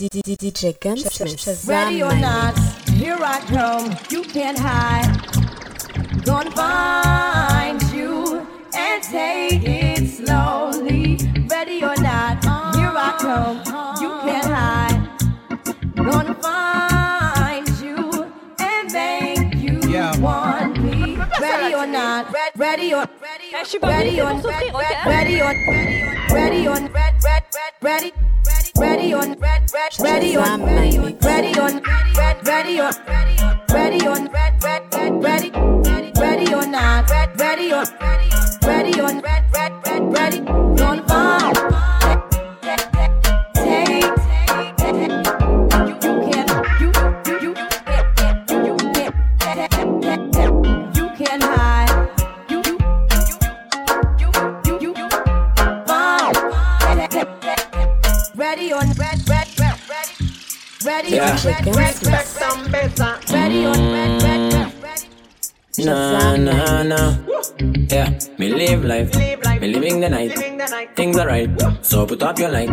DJ 0.00 0.78
Gunsmith. 0.78 1.66
Ready 1.66 2.04
or 2.04 2.14
not, 2.14 2.56
here 2.90 3.18
I 3.18 3.40
come. 3.40 3.96
You 4.10 4.22
can't 4.22 4.56
hide. 4.56 5.10
Gonna 6.24 6.52
find 6.52 7.82
you 7.92 8.46
and 8.76 9.02
take 9.02 9.64
it 9.64 10.06
slowly. 10.08 11.18
Ready 11.50 11.82
or 11.82 11.96
not, 11.96 12.44
here 12.76 12.92
I 12.94 13.16
come. 13.18 13.56
You 14.00 14.10
can't 14.22 14.46
hide. 14.46 15.08
Gonna 15.96 16.34
find 16.34 17.68
you 17.82 18.32
and 18.60 18.92
make 18.92 19.54
you 19.56 19.80
Yeah. 19.90 20.16
want 20.20 20.80
me. 20.80 21.16
Ready 21.40 21.74
or 21.74 21.88
not, 21.88 22.32
ready 22.54 22.94
or 22.94 23.04
ready 23.20 24.20
or 24.20 24.30
ready 25.08 25.40
or 25.40 25.54
ready 26.32 26.68
on 26.68 26.86
red 26.92 27.14
red 27.24 27.42
red 27.52 27.72
ready 27.82 28.12
ready 28.78 29.12
on 29.12 29.34
red 29.38 29.70
red 29.72 29.92
ready 30.00 30.36
on 30.36 30.62
ready 30.64 30.98
on 30.98 31.18
ready 31.20 31.58
on 31.58 31.82
red 32.16 32.46
ready 32.46 32.80
on 32.80 32.94
ready 33.70 34.06
on 34.06 34.28
red 34.30 34.62
red 34.62 34.94
red 34.94 35.22
ready 35.22 35.50
ready 36.20 36.66
not. 36.66 37.10
Red 37.10 37.40
ready 37.40 37.72
on 37.72 37.86
Ready 38.00 38.30
ready 38.66 39.00
on 39.00 39.20
red 39.20 39.44
red 39.52 39.86
red 39.86 40.12
ready 40.12 40.47
ready 60.98 61.14
Yeah. 61.14 61.30
on 61.30 61.46
red 61.46 61.66
red 61.76 61.96
red 62.10 62.98
ready 63.30 63.64
on 63.66 63.78
red 63.94 64.22
red 64.22 64.52
red 64.52 64.72
ready 64.82 65.06
Nah, 65.78 66.34
nah, 66.34 66.82
nah. 66.82 67.14
Yeah, 67.88 68.10
me 68.36 68.48
live 68.48 68.84
life. 68.84 69.14
Me 69.60 69.68
living 69.68 70.00
the 70.00 70.08
night. 70.08 70.34
Things 70.96 71.16
are 71.16 71.26
right. 71.28 71.48
So 71.82 72.04
put 72.04 72.20
up 72.24 72.36
your 72.40 72.48
light. 72.50 72.68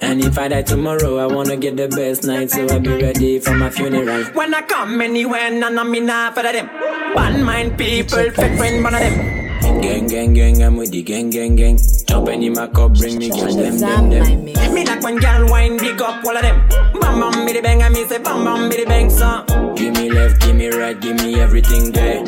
And 0.00 0.24
if 0.24 0.38
I 0.38 0.48
die 0.48 0.62
tomorrow, 0.62 1.18
I 1.18 1.26
wanna 1.26 1.58
get 1.58 1.76
the 1.76 1.88
best 1.88 2.24
night. 2.24 2.50
So 2.50 2.64
I 2.66 2.78
be 2.78 2.96
ready 3.02 3.40
for 3.40 3.52
my 3.52 3.68
funeral. 3.68 4.24
When 4.32 4.54
I 4.54 4.62
come 4.62 5.02
anywhere, 5.02 5.50
none 5.50 5.78
of 5.78 5.86
me 5.86 6.00
not 6.00 6.34
for 6.34 6.42
them. 6.42 6.66
Bad 7.14 7.44
mind 7.44 7.76
people, 7.76 8.30
fake 8.30 8.56
friend, 8.56 8.82
one 8.84 8.94
of 8.94 9.00
them. 9.00 9.39
Gang, 9.80 10.06
gang, 10.06 10.34
gang, 10.34 10.62
I'm 10.62 10.76
with 10.76 10.90
the 10.90 11.02
gang, 11.02 11.30
gang, 11.30 11.56
gang. 11.56 11.78
Jump 12.06 12.28
in 12.28 12.52
my 12.52 12.66
cup, 12.68 12.92
bring 12.94 13.18
me 13.18 13.30
girl, 13.30 13.54
them, 13.54 13.78
them, 13.78 14.10
them. 14.10 14.44
Me 14.44 14.84
like 14.84 15.02
when 15.02 15.16
girl 15.16 15.48
wine, 15.48 15.78
big 15.78 16.00
up 16.02 16.22
all 16.24 16.36
of 16.36 16.42
them. 16.42 16.68
Bam, 17.00 17.20
bam, 17.20 17.44
me 17.46 17.52
the 17.52 17.60
bang, 17.62 17.82
and 17.82 17.94
me 17.94 18.06
say 18.06 18.18
bam, 18.18 18.44
bam, 18.44 18.68
me 18.68 18.76
the 18.76 18.84
bang, 18.84 19.08
son. 19.08 19.46
Give 19.74 19.94
me 19.94 20.10
left, 20.10 20.42
give 20.42 20.54
me 20.54 20.68
right, 20.68 21.00
give 21.00 21.16
me 21.16 21.40
everything 21.40 21.92
there. 21.92 22.24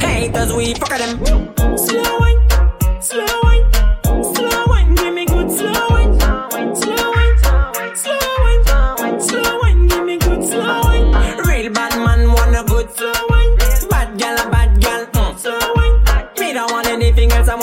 Haters, 0.00 0.54
we 0.54 0.74
fuck 0.74 0.96
them. 0.96 1.18
Slow 1.76 2.18
wine, 2.18 2.48
slow 3.02 3.24
wine, 3.28 3.32
slow 3.32 3.45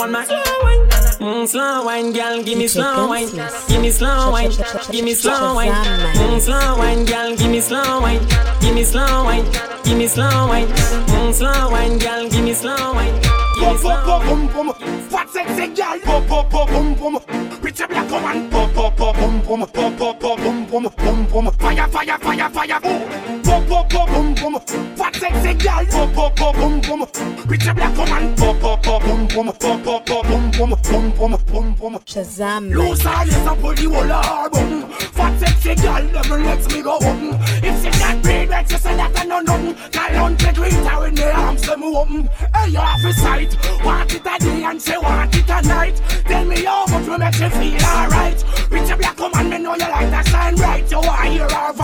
want 0.00 0.12
my 0.12 0.24
slow 0.24 0.62
wine. 0.62 0.88
Mm, 1.20 1.48
slow 1.48 1.84
wine, 1.84 2.12
girl, 2.12 2.42
give 2.42 2.58
me 2.58 2.66
slow 2.68 3.08
wine. 3.08 3.28
Give 3.68 3.80
me 3.80 3.90
slow 3.90 4.30
wine, 4.30 4.50
give 4.90 5.04
me 5.04 5.14
slow 5.14 5.54
wine. 5.54 5.72
Mm, 5.72 6.40
slow 6.40 6.78
wine, 6.78 7.04
girl, 7.04 7.36
give 7.36 7.50
me 7.50 7.60
slow 7.60 8.00
wine. 8.00 8.20
Give 8.60 8.74
me 8.74 8.84
slow 8.84 9.24
wine, 9.24 9.44
give 9.84 9.96
me 9.98 10.06
slow 10.06 10.48
wine. 10.48 10.66
Mm, 10.68 11.32
slow 11.32 11.70
wine, 11.70 11.98
girl, 11.98 12.28
give 12.28 12.44
me 12.44 12.54
slow 12.54 12.94
wine. 12.94 13.20
Give 13.54 13.62
me 13.62 13.66
Pop, 13.66 13.78
slow 13.78 14.04
pop, 14.04 14.26
wine. 14.26 14.48
pop, 14.48 14.54
bum, 14.54 14.66
bum. 14.66 15.08
Fat 15.08 15.30
sexy 15.30 15.66
girl. 15.68 15.98
Pop, 16.00 16.26
pop, 16.26 16.50
pop, 16.50 16.68
bum, 16.68 16.94
bum. 16.94 17.20
Pretty 17.60 17.86
black 17.86 18.10
woman. 18.10 18.50
Pop, 18.50 18.74
pop, 18.74 18.96
pop, 18.96 19.16
bum, 19.16 19.40
bum. 19.42 19.60
Pop, 19.60 19.96
pop, 19.98 20.20
pop, 20.20 20.38
bum, 20.38 20.66
bum, 20.66 20.92
bum, 20.96 21.26
bum. 21.32 21.53
Fire, 21.74 21.88
fire, 21.88 22.18
fire, 22.18 22.50
fire. 22.50 22.80
Pop, 23.42 23.68
pop, 23.68 23.90
pop, 23.90 24.08
bum, 24.08 24.34
bum. 24.34 24.60
Fat 24.96 25.16
sexy 25.16 25.54
girl. 25.54 25.84
Pop, 25.90 26.12
pop, 26.14 26.36
pop, 26.36 26.54
bum, 26.54 26.80
bum. 26.80 27.06
Pretty 27.46 27.72
black 27.72 27.96
woman. 27.96 28.34
Pop, 28.36 28.82
bum, 28.82 29.26
bum. 29.26 29.46
Pop, 29.46 29.82
pop, 29.82 30.06
pop, 30.06 30.22
bum, 30.24 30.50
bum, 30.52 30.70
bum, 30.70 31.10
bum, 31.18 31.38
bum, 31.52 31.74
bum. 31.74 31.94
Shazam. 32.04 32.72
Loose 32.72 33.04
all 33.06 33.28
is 33.28 33.46
a 33.46 33.54
pull 33.56 33.74
the 33.74 33.88
whole 33.88 34.12
album 34.12 34.88
Fat 35.14 35.38
sexy 35.40 35.74
girl, 35.74 36.02
never 36.12 36.38
lets 36.38 36.72
me 36.72 36.82
go 36.82 36.98
If 37.00 37.82
she 37.82 38.00
not 38.00 38.22
breathe, 38.22 38.50
like 38.50 38.68
she 38.70 38.76
say 38.76 38.96
that 38.96 39.18
I 39.18 39.24
know 39.24 39.40
nothing 39.40 39.74
Call 39.90 40.24
on 40.24 40.36
the 40.36 40.98
when 41.00 41.14
the 41.14 41.32
arms 41.32 41.62
them 41.62 41.82
open 41.82 42.28
Hey, 42.54 42.70
you 42.70 42.78
have 42.78 43.04
a 43.04 43.12
sight 43.12 43.56
Want 43.84 44.14
it 44.14 44.22
a 44.24 44.38
day 44.38 44.64
and 44.64 44.80
say 44.80 44.98
want 44.98 45.34
it 45.34 45.48
night 45.48 46.00
Tell 46.26 46.44
me 46.44 46.64
how 46.64 46.86
much 46.86 47.08
will 47.08 47.18
make 47.18 47.38
you 47.38 47.50
feel 47.50 47.84
alright 47.84 48.44
your 48.88 48.98
black 48.98 49.18
woman, 49.18 49.50
me 49.50 49.58
know 49.58 49.74
you 49.74 49.80
like 49.80 50.10
that 50.10 50.26
shine 50.28 50.54
bright 50.56 50.90
You 50.90 50.98
want 50.98 51.28
hear 51.28 51.46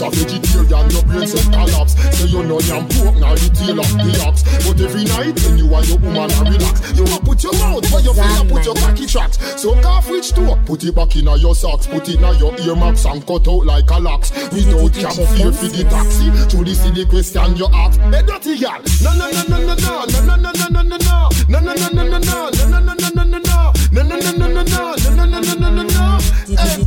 Miss 0.00 0.16
a 0.16 0.24
vegetarian, 0.24 0.90
your 0.90 1.02
brain 1.04 1.26
set 1.26 1.44
collapse 1.52 1.92
Say 2.16 2.26
you 2.28 2.42
know 2.44 2.58
yam 2.60 2.88
pork, 2.88 3.16
now 3.16 3.34
the 3.34 3.50
tail 3.52 3.80
of 3.80 3.92
the 4.00 4.24
ox 4.24 4.42
But 4.64 4.80
every 4.80 5.04
night 5.04 5.36
when 5.44 5.58
you 5.58 5.68
and 5.68 5.88
your 5.88 5.98
woman 5.98 6.30
are 6.32 6.44
relax 6.48 6.80
You 6.96 7.04
a 7.04 7.20
put 7.20 7.42
your 7.44 7.52
mouth 7.60 7.84
where 7.92 8.00
you 8.00 8.14
feel 8.14 8.44
put 8.48 8.64
your 8.64 8.74
cocky 8.76 9.06
tracks 9.06 9.36
So 9.60 9.74
cough 9.82 10.08
which 10.08 10.32
door, 10.32 10.56
put 10.64 10.84
it 10.84 10.94
back 10.94 11.16
in 11.16 11.28
your 11.28 11.54
socks 11.54 11.86
Put 11.86 12.08
it 12.08 12.16
in 12.16 12.20
your 12.40 12.52
earmaps 12.64 13.04
and 13.10 13.26
cut 13.26 13.46
out 13.46 13.66
like 13.66 13.90
a 13.90 13.98
lax 14.00 14.32
Without 14.52 14.94
cab 14.94 15.16
fare 15.36 15.52
for 15.52 15.68
the 15.68 15.84
taxi 15.84 16.26
To 16.48 16.64
the 16.64 17.04
question 17.04 17.56
you 17.56 17.68
ask 17.68 18.00
Hey 18.00 18.24
dirty 18.24 18.56
girl, 18.56 18.80
no 19.04 19.12
no 19.20 19.28
No 19.28 19.42
no 19.52 19.58
no 19.60 19.76
no 19.76 20.80
no 20.80 20.96
no 20.96 21.28
No 21.44 21.60
no 21.60 21.60
no 21.60 21.60
no 21.60 21.60
no 21.60 21.60
no 21.60 21.60
no 21.60 21.60
No 21.60 21.60
no 21.60 21.74
no 21.74 21.88
no 21.92 22.04
no 22.04 22.18
no 22.18 23.72
No 23.92 24.02
no 24.02 24.16
no 24.16 24.32
no 24.32 24.48
no 24.48 24.62
no 24.62 24.94
no 24.96 24.99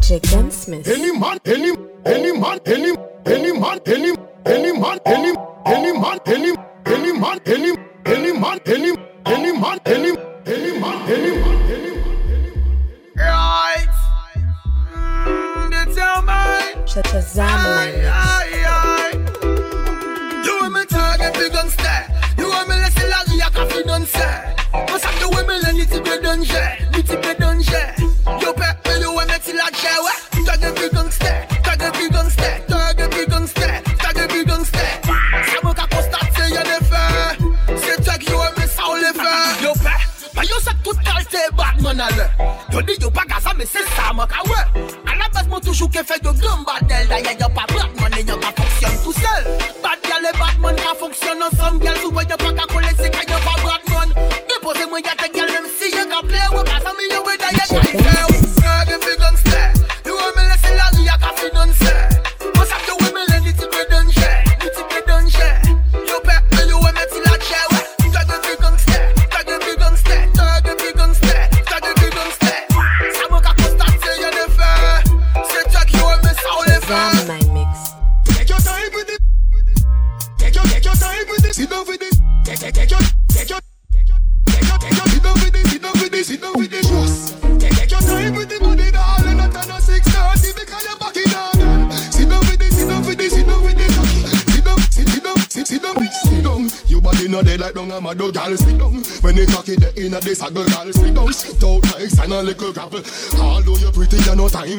DJ 0.04 0.20
Gunsmith. 0.34 0.86
any 0.86 1.18
man, 1.18 1.40
any, 1.46 1.72
any 2.06 2.38
man, 2.38 2.60
any, 2.66 2.94
any 3.26 3.58
man, 3.58 3.80
any, 3.86 4.12
any 4.46 4.78
man, 4.78 5.00
any, 5.06 5.34
any 5.66 5.98
man, 5.98 6.20
any, 6.26 6.54
any 6.86 7.14
man, 7.18 7.40
any, 7.46 7.74
any 8.06 8.34
man, 8.38 8.60
any, 8.66 8.92
any 9.26 9.52
man, 9.58 9.80
any, 9.86 10.12
any 10.46 10.78
man, 10.78 11.10
any 11.10 11.32
man, 11.40 11.72
any 11.72 11.94
Right. 13.16 13.88
Mm, 14.94 15.72
that's 15.72 15.96
your 15.96 16.22
mind. 16.22 16.76
Shazam 16.86 17.48
language. 17.48 18.04
Aye, 18.04 18.64
aye. 18.68 19.14
You 20.44 20.60
want 20.60 20.74
me 20.74 20.86
target 20.86 21.34
big 21.36 21.54
gun 21.54 21.70
stare. 21.70 22.36
You 22.38 22.50
want 22.50 22.68
me 22.68 22.76
laisser 22.76 23.08
la 23.08 23.20
ria 23.30 23.50
coffee 23.56 23.84
don't 23.88 24.06
say. 24.06 24.54
Moi 24.74 25.00
ça 25.00 25.10
que 25.18 25.26
ouais 25.34 25.48
me 25.48 25.56
la 25.64 25.72
nitty 25.72 26.00
be 26.04 26.22
danger, 26.22 26.78
nitty 26.92 27.16
be 27.22 27.40
danger. 27.40 27.53
Ça, 44.18 44.44
mon 44.44 44.52
ouais. 44.52 44.92
À 45.12 45.16
la 45.18 45.30
base, 45.30 45.48
mon 45.48 45.60
toujours 45.60 45.90
qu'elle 45.90 46.06
fait 46.06 46.22
de 46.22 46.30
grands 46.30 46.64
bordel. 46.64 47.08
D'ailleurs, 47.08 47.32
y'a 47.40 47.50
pas 47.50 47.66
Batman 47.68 48.20
et 48.20 48.24
y'a 48.24 48.38
pas 48.38 48.54
fonctionne 48.56 49.04
tout 49.04 49.14
seul. 49.14 49.58
Bad 49.82 50.00
gal 50.04 50.30
et 50.34 50.38
Batman, 50.38 50.76
qui 50.76 51.00
fonctionnent 51.00 51.44
ensemble, 51.44 51.84
gal, 51.84 51.98
souvent 51.98 52.22
y'a 52.22 52.33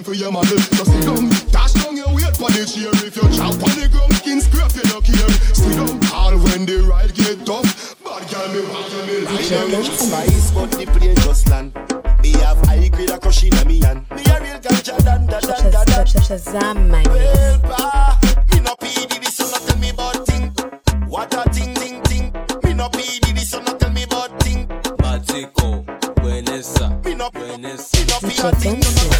for 0.04 0.12
your 0.12 0.30
model. 0.30 0.56
Just 0.58 0.86
sit 0.92 1.02
down. 1.02 1.28
Dash 1.50 1.72
down 1.72 1.96
your 1.96 2.12
weight 2.14 2.36
for 2.36 2.50
the 2.52 2.64
chair. 2.68 2.92
If 3.00 3.16
you 3.16 3.24
chop 3.32 3.56
on 3.56 3.72
the 3.80 3.88
ground, 3.90 4.12
skin 4.20 4.40
scrape, 4.40 4.76
you 4.76 4.84
no 4.92 5.00
care. 5.00 5.30
Sit 5.56 5.72
down. 5.72 5.96
All 6.12 6.36
when 6.44 6.66
the 6.66 6.84
ride 6.84 7.14
get 7.14 7.44
tough. 7.46 7.96
Bad 8.04 8.28
girl, 8.28 8.48
me 8.52 8.60
want 8.68 8.92
you, 8.92 9.02
me 9.08 9.16
like 9.24 9.48
them. 9.48 9.84
Spice, 9.84 10.50
but 10.52 10.70
the 10.72 10.84
plane 10.92 11.16
just 11.16 11.48
land. 11.48 11.72
Me 12.22 12.32
have 12.44 12.60
high 12.68 12.88
grade 12.88 13.10
a 13.10 13.18
crush 13.18 13.44
in 13.44 13.56
me 13.66 13.80
hand. 13.80 14.04
Me 14.14 14.22
a 14.28 14.40
real 14.40 14.60
ganja 14.60 14.96
dan 15.04 15.26
da 15.26 15.40
dan 15.40 15.70
da 15.72 15.84
dan. 15.84 16.06
Shazam 16.06 16.90
my. 16.90 17.02
Well, 17.08 17.58
pa, 17.60 18.18
me 18.52 18.60
no 18.60 18.74
PD 18.76 19.20
this, 19.24 19.36
so 19.36 19.48
no 19.48 19.58
tell 19.64 19.78
me 19.78 19.88
about 19.90 20.26
thing. 20.26 20.52
What 21.08 21.32
a 21.34 21.48
thing, 21.50 21.74
thing, 21.74 22.02
thing. 22.04 22.32
Me 22.62 22.74
no 22.74 22.88
PD 22.90 23.32
this, 23.34 23.50
so 23.50 23.60
no 23.60 23.72
tell 23.78 23.90
me 23.90 24.02
about 24.04 24.38
thing. 24.42 24.68
Matico, 25.00 25.84
Buenesa, 26.20 26.92
Me 27.04 27.14
no, 27.14 27.30
me 27.32 27.40
Buenesa. 27.40 28.04
no 28.10 28.28
be 28.28 28.34
a 28.36 28.52
thing, 28.60 28.82
so 28.82 29.08
no 29.08 29.13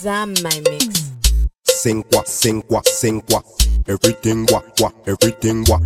Shazam 0.00 0.42
my 0.42 0.70
mix. 0.70 1.10
Sing 1.64 2.02
what, 2.10 2.26
sing 2.26 2.62
what, 2.68 2.86
sing 2.86 3.22
what. 3.28 3.44
Everything 3.86 4.46
what, 4.46 4.64
what, 4.80 4.94
everything 5.06 5.64
what. 5.66 5.82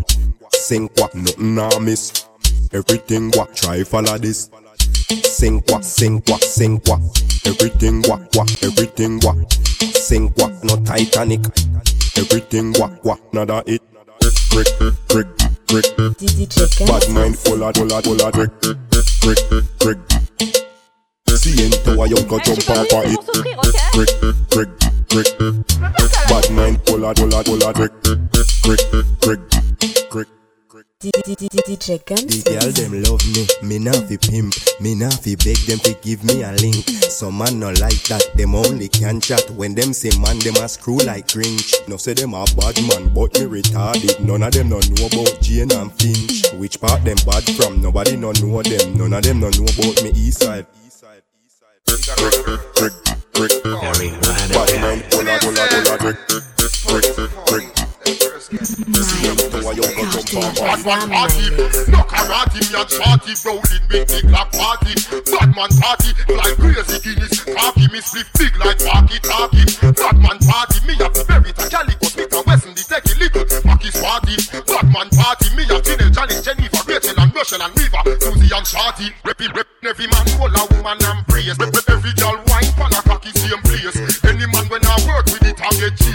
Sing 0.52 0.88
what, 0.98 1.12
nothing 1.16 1.58
I 1.58 1.78
miss. 1.80 2.24
Everything 2.72 3.32
what, 3.32 3.56
try 3.56 3.82
follow 3.82 4.16
this. 4.18 4.50
Sing 5.24 5.64
what, 5.68 5.84
sing 5.84 6.22
what, 6.28 6.44
sing 6.44 6.80
what. 6.86 7.00
Everything 7.44 8.02
what, 8.02 8.20
what, 8.36 8.62
everything 8.62 9.18
what. 9.20 9.52
Sing 9.52 10.28
what, 10.36 10.62
no 10.62 10.76
Titanic. 10.84 11.40
Everything 12.16 12.72
what, 12.74 13.04
what, 13.04 13.34
nada 13.34 13.64
it. 13.66 13.82
Brick, 14.50 14.68
brick, 15.08 15.26
brick. 15.66 15.86
DJ 16.18 16.86
Bad 16.86 17.12
mind 17.12 17.36
full 17.36 17.64
of, 17.64 17.74
full 17.74 17.92
of, 17.92 18.04
full 18.04 18.22
of 18.22 18.32
brick, 18.32 18.60
brick, 19.20 19.64
brick. 19.80 19.98
See 21.34 21.66
into 21.66 22.00
a 22.00 22.06
young 22.06 22.28
go 22.28 22.38
jump 22.38 22.70
off 22.70 22.86
of 22.94 23.10
it. 23.10 23.18
Brick, 23.92 24.08
brick, 24.50 24.70
brick. 25.10 25.26
Bad 26.30 26.50
mind 26.52 26.80
full 26.86 27.04
of, 27.04 27.18
full 27.18 27.34
of, 27.34 27.44
full 27.44 27.64
of 27.64 27.74
brick, 27.74 27.92
brick, 28.62 28.80
brick, 29.20 29.40
brick. 30.10 30.28
DJ 31.02 31.84
The 31.84 32.00
Guns. 32.06 32.44
girl 32.44 32.70
them 32.70 33.02
love 33.02 33.20
me, 33.34 33.44
me 33.66 33.78
nah 33.82 33.92
fi 34.06 34.16
pimp. 34.16 34.54
Me 34.80 34.94
nah 34.94 35.10
fi 35.10 35.34
beg 35.34 35.58
them 35.66 35.78
to 35.80 35.92
give 36.00 36.22
me 36.22 36.42
a 36.42 36.52
link. 36.62 36.86
Some 37.10 37.38
man 37.38 37.58
no 37.58 37.68
like 37.82 38.00
that, 38.08 38.24
them 38.36 38.54
only 38.54 38.88
can 38.88 39.20
chat. 39.20 39.50
When 39.50 39.74
them 39.74 39.92
say 39.92 40.16
man, 40.22 40.38
them 40.38 40.54
a 40.62 40.68
screw 40.68 40.98
like 40.98 41.26
Grinch. 41.26 41.74
No 41.88 41.96
say 41.96 42.14
them 42.14 42.32
a 42.32 42.46
bad 42.56 42.78
man, 42.88 43.12
but 43.12 43.34
me 43.34 43.60
retarded. 43.60 44.20
None 44.20 44.44
of 44.44 44.52
them 44.52 44.70
no 44.70 44.78
know 44.78 45.06
about 45.10 45.42
Jane 45.42 45.72
and 45.72 45.92
Finch. 45.92 46.46
Which 46.54 46.80
part 46.80 47.04
them 47.04 47.18
bad 47.26 47.42
from, 47.58 47.82
nobody 47.82 48.16
no 48.16 48.30
know 48.38 48.62
them. 48.62 48.96
None 48.96 49.12
of 49.12 49.22
them 49.24 49.40
no 49.40 49.50
know 49.50 49.66
about 49.66 49.98
me 50.00 50.10
east 50.14 50.40
side 50.40 50.64
my 60.84 61.06
mix. 61.06 61.50
No 61.88 62.02
karate, 62.02 62.60
me 63.88 64.04
party. 64.52 64.94
Batman 65.30 65.70
party, 65.80 66.10
like 66.34 66.56
crazy 66.58 66.98
me 67.92 68.00
split 68.00 68.26
big 68.38 68.56
like 68.56 68.84
party, 68.84 69.18
me 70.86 70.94
a 70.98 71.08
and 71.08 71.24
little 73.18 73.44
party. 73.62 73.90
Party, 75.10 75.56
me 75.56 75.64
a 75.70 75.80
Rachel 77.44 77.60
and 77.60 77.74
and 79.82 79.84
every 79.84 80.06
man, 80.06 80.26
hold 80.38 80.56
a 80.56 80.74
woman 80.74 80.96
and 81.04 81.26
praise. 81.26 81.83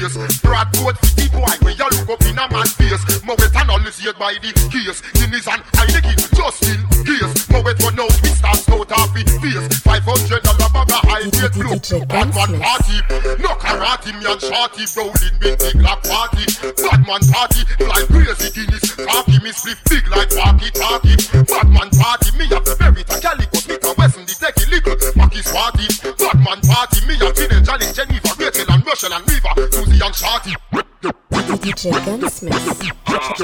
It, 0.02 0.16
I 0.16 0.28
get. 0.28 0.42
Brad 0.42 0.68
Code 0.76 0.98
50 0.98 1.30
boy, 1.30 1.54
when 1.62 1.76
you 1.76 1.88
look 1.92 2.10
up 2.10 2.22
in 2.24 2.38
a 2.38 2.46
man's 2.50 2.74
face. 2.74 3.04
Moet 3.24 3.40
analyseert 3.54 4.18
by 4.18 4.34
the 4.42 4.52
case. 4.72 5.02
Guinness 5.14 5.48
and 5.48 5.64
Heineken, 5.76 6.20
just 6.36 6.64
in 6.68 6.80
case. 7.04 7.50
Moet 7.50 7.78
run 7.84 8.00
out, 8.00 8.14
we 8.24 8.30
start 8.30 8.64
out 8.70 8.92
off 8.92 9.14
with 9.14 9.30
face. 9.42 9.68
500 9.84 10.44
dollar 10.44 10.70
bag 10.74 10.92
of 10.92 11.04
high 11.08 11.30
grade 11.30 11.54
blue. 11.54 11.76
Batman 12.08 12.60
party, 12.60 12.98
no 13.42 13.52
karate, 13.60 14.12
me 14.16 14.26
and 14.26 14.42
shorty 14.42 14.86
rolling 14.96 15.36
big 15.40 15.60
big 15.60 15.76
like 15.82 16.04
party. 16.04 16.46
Batman 16.80 17.24
party, 17.32 17.62
like 17.84 18.08
crazy 18.08 18.50
Guinness. 18.56 18.96
Cocky 18.96 19.40
me 19.44 19.52
split 19.52 19.78
big 19.90 20.08
like 20.10 20.32
walkie 20.36 20.72
talkie. 20.72 21.18
And 30.02 30.16
Shorty. 30.16 30.54
DJ 31.02 31.92
Gunsmith. 32.06 32.54
Mix. 32.54 32.80
Eh, 32.80 32.86
je 33.34 33.44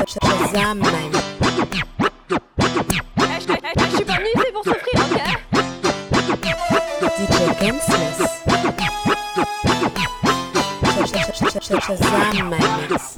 eh, 3.52 3.60
eh, 3.62 3.74
je 3.78 3.96
suis 3.96 4.06
pas 4.06 4.14
venue 4.14 4.34
ici 4.36 4.50
pour 4.54 4.64
souffrir, 4.64 4.96
ok 5.04 5.18
DJ 7.18 7.40
Gunsmith. 7.60 8.20
Shazam 11.62 12.50
my 12.50 12.58
mix. 12.90 13.16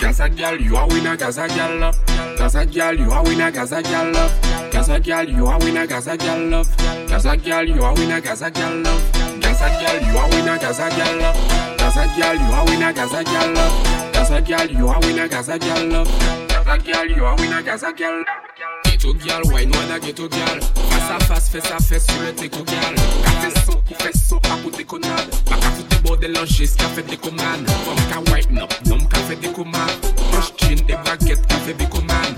Gaza 0.00 0.28
gal, 0.30 0.60
you 0.60 0.76
a 0.76 0.86
winner, 0.86 1.16
Gaza 1.16 1.48
gal 1.48 1.78
love. 1.78 1.98
Gaza 2.38 2.64
gal, 2.66 2.94
you 2.94 3.10
a 3.10 3.22
winner, 3.22 3.50
Gaza 3.50 3.82
gal 3.82 4.10
love. 4.12 4.32
Gaza 4.70 5.00
gal, 5.00 5.28
you 5.28 5.46
a 5.46 5.58
winner, 5.58 5.86
Gaza 5.86 6.16
gal 6.16 6.48
love. 6.48 6.76
Gaza 7.08 7.36
gal, 7.36 7.64
you 7.68 7.82
a 7.82 7.92
winner, 7.94 8.20
Gaza 8.20 8.50
gal 8.50 8.76
love. 8.78 9.41
Gaza 9.52 9.68
girl, 9.68 10.02
you 10.02 10.18
a 10.18 10.28
winner, 10.30 10.58
Gaza 10.58 10.88
girl. 10.88 11.18
Gaza 11.76 12.10
girl, 12.16 12.36
you 12.36 12.54
a 12.54 12.64
winner, 12.64 12.92
Gaza 12.94 13.22
girl. 13.22 13.54
Gaza 14.12 14.40
girl, 14.40 14.66
you 14.66 14.88
a 14.88 14.98
winner, 15.00 15.28
Gaza 15.28 15.58
girl. 15.58 16.04
Gaza 16.48 16.78
girl, 16.78 17.06
you 17.06 17.26
a 17.26 17.36
winner, 17.36 17.62
Gaza 17.62 17.92
girl. 17.92 18.24
Ghetto 18.84 19.12
girl, 19.12 19.42
wine 19.52 19.70
wanna 19.72 20.00
ghetto 20.00 20.26
girl. 20.30 20.58
Face 20.58 21.10
à 21.10 21.18
face, 21.26 21.48
fesse 21.50 21.70
à 21.70 21.78
fesse 21.80 22.06
sur 22.06 22.22
un 22.22 22.32
teco 22.32 22.64
girl. 22.66 22.94
Café 23.24 23.60
so, 23.66 23.72
ou 23.72 23.94
fesse 24.02 24.26
so, 24.26 24.36
à 24.36 24.56
côté 24.64 24.84
conade. 24.84 25.28
Pas 25.44 25.56
qu'à 25.56 25.70
foutre 25.70 26.02
bordel 26.02 26.38
en 26.38 26.46
geste, 26.46 26.80
qu'a 26.80 26.88
fait 26.88 27.02
des 27.02 27.18
commandes. 27.18 27.68
Femme 27.84 28.24
qu'a 28.24 28.32
white 28.32 28.48
up, 28.56 28.72
nom 28.86 29.00
qu'a 29.04 29.18
fait 29.18 29.36
des 29.36 29.52
commandes. 29.52 30.00
Proche 30.32 30.52
jean, 30.62 30.76
des 30.86 30.96
baguettes, 31.04 31.46
qu'a 31.46 31.56
fait 31.56 31.74
des 31.74 31.86
commandes. 31.90 32.36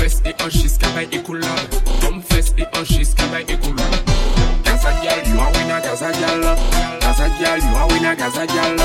fess 0.00 0.22
et 0.24 0.34
hanches 0.42 0.62
jusqu'à 0.62 0.88
bail 0.88 1.08
et 1.12 1.22
couleur. 1.22 1.54
Comme 2.00 2.22
fess 2.22 2.54
et 2.58 2.64
hanches 2.76 2.98
jusqu'à 2.98 3.26
bail 3.26 3.44
et 3.48 3.56
couleur. 3.58 3.90
Gaza 4.64 4.90
girl, 5.02 5.26
you 5.26 5.38
are 5.40 5.52
winner, 5.52 5.80
Gaza 5.82 6.12
girl. 6.12 6.56
Gaza 7.00 7.28
girl, 7.38 7.58
you 7.60 7.76
are 7.76 7.88
winner, 7.88 8.16
Gaza 8.16 8.46
girl. 8.46 8.76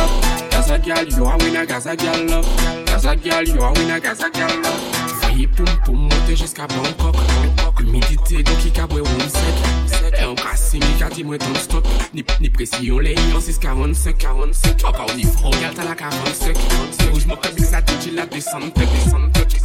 Gaza 0.52 0.78
girl, 0.78 1.08
you 1.08 1.26
are 1.26 1.38
winner, 1.38 1.66
Gaza 1.66 1.96
girl. 1.96 2.44
Gaza 2.86 3.16
girl, 3.16 3.48
you 3.48 3.62
are 3.62 3.74
winner, 3.74 4.00
Gaza 4.00 4.30
girl. 4.30 4.62
Poum 5.56 5.68
poum 5.86 5.96
monter 5.96 6.36
jusqu'à 6.36 6.68
Bangkok. 6.68 7.16
Humidité, 7.80 8.44
donc 8.44 8.58
il 8.66 8.72
caboué, 8.72 9.02
on 9.02 9.30
sec. 9.30 9.95
E 10.06 10.22
an 10.22 10.36
kasi 10.36 10.78
mi 10.78 10.94
ka 11.00 11.10
mwen 11.24 11.40
ton 11.40 11.56
stok 11.56 11.84
Ni 12.14 12.50
presi 12.50 12.86
yon 12.86 13.02
le 13.02 13.16
yon 13.16 13.42
645 13.42 14.84
Papa 14.84 15.06
ou 15.10 15.16
ni 15.18 15.24
fron 15.24 15.50
gal 15.58 15.74
ta 15.74 15.84
la 15.84 15.96
45 15.96 17.10
Rouj 17.10 17.26
mwen 17.26 17.40
pebik 17.42 17.66
sa 17.66 17.82
di 17.82 18.12
la 18.12 18.26
desante 18.26 18.86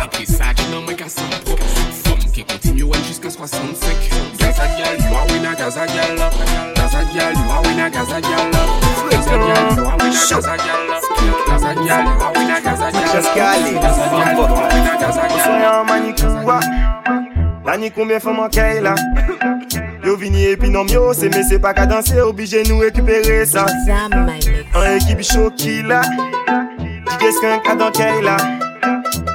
Apre 0.00 0.24
sa 0.24 0.52
di 0.56 0.64
nan 0.72 0.84
mwen 0.86 0.96
ka 0.96 1.08
san 1.12 1.28
Fom 1.44 2.20
ke 2.32 2.44
kontinyo 2.48 2.88
en 2.88 3.04
jiska 3.04 3.28
65 3.28 4.40
Gaza 4.40 4.64
gyal, 4.76 4.96
yo 5.04 5.12
a 5.12 5.22
wina 5.28 5.52
gaza 5.54 5.84
gyal 5.86 6.16
Gaza 6.74 7.04
gyal, 7.12 7.36
yo 7.36 7.44
a 7.52 7.60
wina 7.66 7.90
gaza 7.90 8.20
gyal 8.20 8.50
Gaza 9.10 9.36
gyal, 9.44 9.76
yo 9.76 9.84
a 9.84 9.94
wina 10.00 10.20
gaza 10.24 10.56
gyal 10.56 10.82
Gaza 11.48 11.72
gyal, 11.84 12.04
yo 12.08 12.16
a 12.16 12.32
wina 12.32 12.56
gaza 12.64 12.88
gyal 12.88 13.12
Gaza 13.12 13.32
gyal, 13.36 13.60
gaza 13.76 14.04
gyal 14.08 14.70
wa 16.44 16.60
Lani 17.64 17.90
koumye 17.90 18.20
Yo 20.04 20.16
vini 20.16 20.44
epi 20.44 20.68
nan 20.70 20.86
myo 20.86 21.14
se 21.14 21.28
me 21.28 21.42
se 21.42 21.58
pa 21.58 21.72
ka 21.74 21.86
danse 21.86 22.22
Obije 22.22 22.62
nou 22.68 22.80
rekupere 22.82 23.46
sa 23.46 23.66
An 24.74 24.86
ekipi 24.94 25.24
choki 25.24 25.82
la 25.82 26.00
Dike 26.78 27.32
skan 27.38 27.60
ka 27.64 27.74
dan 27.74 27.92
key 27.92 28.22
la 28.24 28.36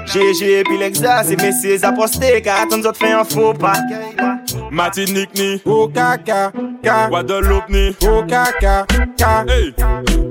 Jeje 0.10 0.60
epi 0.60 0.78
lekza 0.82 1.24
se 1.24 1.36
me 1.38 1.52
se 1.54 1.78
zaposte 1.78 2.42
Ka 2.46 2.64
atan 2.66 2.84
zot 2.84 2.98
fe 2.98 3.14
an 3.14 3.26
fopa 3.26 3.76
Matinik 4.72 5.34
ni 5.38 5.62
Okaka 5.66 6.52
Ka 6.84 6.98
Wadolop 7.12 7.70
ni 7.70 7.90
Okaka 8.02 8.86
Ka, 8.90 9.06
ka. 9.20 9.46
Hey. 9.48 9.74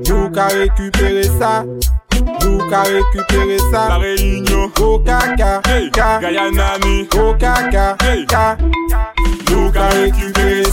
Yo 0.09 0.29
ka 0.35 0.49
rekupere 0.51 1.25
sa 1.39 1.63
Nou 2.45 2.61
ka 2.69 2.85
rekupere 2.85 3.57
sa 3.73 3.89
La 3.89 3.97
Reunion 3.99 4.69
Okaka 4.77 5.65
hey. 5.65 5.89
Ka 5.89 6.21
Gayanami. 6.21 7.09
Okaka 7.17 7.97
hey. 8.05 8.27
Ka 8.29 8.57
Nou 9.49 9.73
ka 9.73 9.89
rekupere 9.97 10.69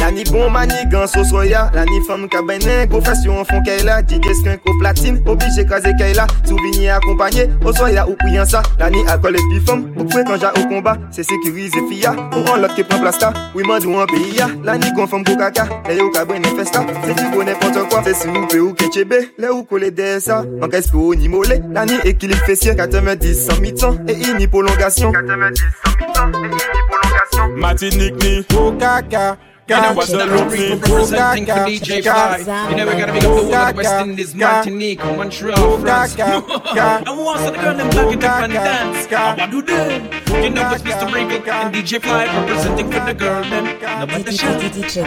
La 0.00 0.10
ni 0.10 0.24
bon 0.24 0.50
manigan 0.50 1.06
so 1.06 1.24
soya 1.24 1.70
La 1.74 1.84
ni 1.84 2.00
femme 2.06 2.28
ka 2.28 2.42
benen 2.42 2.88
Go 2.88 3.00
fasyon 3.00 3.44
fon 3.44 3.62
kay 3.64 3.82
la 3.84 4.02
DJ 4.02 4.34
skunk 4.34 4.60
au 4.66 4.78
platine 4.78 5.20
kaze 5.68 5.92
kay 5.98 6.14
la 6.14 6.26
Souvini 6.44 6.88
accompagné 6.88 7.48
Au 7.64 7.72
soya 7.72 8.08
ou 8.08 8.16
pouyan 8.20 8.44
sa 8.44 8.62
La 8.78 8.90
ni 8.90 9.04
alcool 9.06 9.36
et 9.36 9.42
puis 9.50 9.60
femme 9.60 9.92
Ou 9.96 10.04
kwe 10.04 10.24
kanja 10.24 10.52
au 10.58 10.68
combat. 10.68 10.96
C'est 11.10 11.22
sécurisé 11.22 11.78
fia 11.90 12.12
Ou 12.12 12.50
an 12.50 12.56
lot 12.56 12.74
ke 12.74 12.82
pren 12.82 13.00
plas 13.00 13.18
ta 13.18 13.32
Oui 13.54 13.64
mandou 13.64 14.00
an 14.00 14.06
pays 14.06 14.36
ya 14.38 14.48
La 14.64 14.76
ni 14.78 14.90
go 14.92 15.06
kaka 15.06 15.68
yo 15.92 16.10
benen 16.26 16.56
festa 16.56 16.84
C'est 17.04 17.14
du 17.14 17.30
go 17.30 17.42
n'importe 17.44 17.88
quoi. 17.88 18.02
C'est 18.04 18.14
si 18.14 18.28
ou 18.28 18.46
pe 18.46 18.58
ou 18.58 18.72
ketchebe 18.74 19.14
Le 19.38 19.52
ou 19.52 19.66
de 19.70 20.18
sa 20.20 20.44
En 20.62 20.68
kespe 20.68 20.94
ou 20.94 21.14
ni 21.14 21.28
molé 21.28 21.60
La 21.72 21.84
ni 21.86 21.94
équilibre 22.04 22.44
fessier. 22.44 22.74
90 22.74 23.34
sans 23.34 23.60
mi-temps 23.60 23.96
Et 24.08 24.14
ini 24.14 24.46
prolongation. 24.46 25.12
90 25.12 25.62
sans 25.84 25.96
mi-temps 25.96 26.38
Et 26.42 26.46
ini 26.46 26.56
prolongation. 26.88 27.56
Martinique 27.56 28.24
ni. 28.24 28.46
Au 28.56 28.72
kaka 28.72 29.36
You 29.68 29.76
ka 29.76 29.80
know 29.82 29.94
what's 29.94 30.10
not 30.10 30.28
Guadeloupe 30.28 30.50
Rico 30.50 30.74
representing 30.74 31.46
for 31.46 31.52
DJ 31.52 32.02
Fly. 32.02 32.68
You 32.70 32.76
know 32.76 32.86
we 32.86 32.92
gotta 32.92 33.12
big 33.12 33.24
up 33.24 33.30
the 33.30 33.42
whole 33.42 33.54
of 33.54 33.74
the 33.74 33.76
West 33.76 33.94
Indies, 33.94 34.34
Martinique, 34.34 34.98
Montreal, 34.98 35.78
France. 35.78 36.16
And 36.18 37.18
once 37.24 37.42
the 37.42 37.52
girl 37.52 37.76
them 37.76 37.88
back 37.90 38.12
it 38.12 38.24
up 38.24 38.42
and 38.42 38.52
dance. 38.52 39.06
How 39.06 39.36
I 39.38 39.46
do 39.46 39.62
them? 39.62 40.10
You 40.42 40.50
know 40.50 40.68
it's 40.72 40.82
Mr. 40.82 41.06
Rico 41.14 41.50
and 41.50 41.74
DJ 41.74 42.02
Fly 42.02 42.24
representing 42.24 42.90
for 42.90 43.04
the 43.06 43.14
girl 43.14 43.42
them. 43.44 43.64
No 44.00 44.06
better 44.06 44.32
shout. 44.32 44.60
DJ 44.60 45.04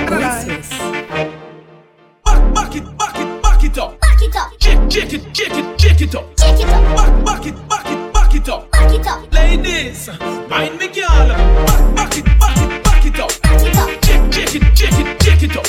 Back, 2.23 2.53
back 2.53 2.75
it, 2.75 2.97
back 2.97 3.19
it, 3.19 3.41
back 3.43 3.63
it 3.63 3.77
up. 3.77 3.99
Back 3.99 4.21
it 4.21 4.35
up, 4.37 4.51
Shake, 4.61 4.91
shake 4.91 5.13
it, 5.13 5.35
shake 5.35 5.51
it, 5.51 5.81
shake 5.81 6.01
it 6.01 6.15
up. 6.15 6.25
shake 6.39 6.59
it 6.61 6.69
up, 6.69 6.95
Back, 6.95 7.25
back 7.25 7.45
it, 7.45 7.69
back 7.69 7.85
it, 7.91 8.13
back 8.13 8.33
it 8.35 8.49
up. 8.49 8.71
back 8.71 8.93
it 8.93 9.05
up, 9.05 9.33
Ladies, 9.33 10.09
mind 10.49 10.79
me, 10.79 10.87
girl. 10.87 11.27
Back, 11.27 11.95
back 11.95 12.17
it, 12.17 12.25
back 12.39 12.57
it, 12.57 12.83
back 12.85 13.05
it 13.05 13.19
up. 13.19 13.41
back 13.41 13.61
it 13.61 13.75
up, 13.77 14.04
Shake, 14.55 14.63
it, 14.63 14.77
shake 14.77 14.93
it, 14.93 15.23
shake 15.23 15.43
it 15.43 15.57
up. 15.57 15.65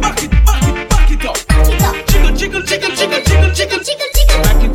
Back 0.00 0.22
it, 0.22 0.30
back 0.30 0.62
it, 0.62 0.90
back 0.90 1.10
it 1.10 1.24
up. 1.24 2.06
Jiggle, 2.06 2.36
jiggle, 2.36 2.62
jiggle, 2.62 2.94
jiggle, 2.94 3.20
jiggle, 3.26 3.50
jiggle. 3.50 3.80
jiggle, 3.82 4.19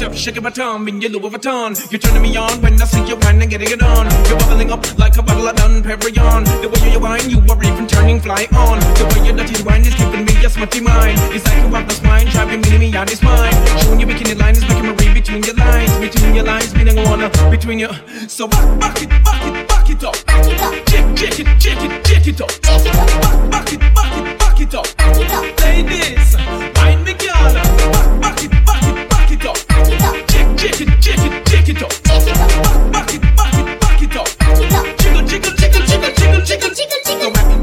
up, 0.05 0.13
shaking 0.13 0.43
my 0.43 0.49
tongue 0.49 0.87
in 0.87 1.01
your 1.01 1.11
Louis 1.11 1.29
Vuitton. 1.29 1.73
You're 1.91 1.99
turning 1.99 2.21
me 2.21 2.37
on 2.37 2.61
when 2.61 2.81
I 2.81 2.85
see 2.85 3.03
you 3.07 3.15
whine 3.17 3.41
and 3.41 3.49
getting 3.49 3.71
it 3.71 3.81
on. 3.81 4.05
You're 4.27 4.37
bubbling 4.37 4.71
up 4.71 4.81
like 4.97 5.17
a 5.17 5.23
bottle 5.23 5.47
of 5.47 5.55
Dom 5.55 5.81
Perignon. 5.81 6.45
The 6.61 6.69
way 6.69 6.91
you 6.93 6.99
whine, 6.99 7.29
you 7.29 7.39
are 7.39 7.63
even 7.63 7.87
turning 7.87 8.19
fly 8.21 8.47
on. 8.53 8.79
The 8.99 9.05
way 9.11 9.25
your 9.27 9.35
dirty 9.35 9.63
wine 9.63 9.81
is 9.81 9.95
keeping 9.95 10.25
me 10.25 10.33
a 10.45 10.49
smutty 10.49 10.81
mind. 10.81 11.17
It's 11.33 11.45
like 11.45 11.57
you 11.63 11.69
have 11.73 11.87
the 11.87 11.93
spine, 11.95 12.27
driving 12.27 12.61
me 12.61 12.77
me 12.77 12.95
on 12.95 13.07
his 13.07 13.21
mind. 13.21 13.55
Showing 13.81 13.99
your 13.99 14.09
bikini 14.09 14.39
line 14.39 14.55
is 14.55 14.61
making 14.67 14.83
me 14.83 14.93
read 14.99 15.13
between 15.13 15.43
your 15.43 15.55
lines, 15.55 15.91
between 15.97 16.35
your 16.35 16.45
lines, 16.45 16.75
meaning 16.75 16.95
wanna 17.03 17.29
between 17.49 17.79
your. 17.79 17.93
So 18.27 18.47
back, 18.47 18.79
back 18.79 19.01
it, 19.01 19.09
back 19.09 19.43
it, 19.45 19.67
back 19.67 19.89
it 19.89 20.03
up. 20.03 20.15
Back 20.25 20.45
it 20.45 20.61
up, 20.61 20.73
Shake, 20.89 21.17
shake 21.17 21.39
it, 21.39 21.61
shake 21.61 21.83
it, 21.83 22.07
shake 22.07 22.27
it 22.27 22.41
up. 22.41 22.51
shake 22.51 22.85
it 22.85 22.95
up, 22.95 23.21
Back, 23.21 23.51
back 23.51 23.73
it, 23.73 23.79
back 23.95 24.17
it, 24.17 24.39
back 24.39 24.59
it 24.61 24.73
up. 24.75 24.97
back 24.97 25.17
it 25.17 25.31
up, 25.31 25.59
Ladies, 25.61 26.35
whine 26.77 27.03
me, 27.03 27.13
girl. 27.13 27.53
Back 27.53 28.21
back 28.21 28.24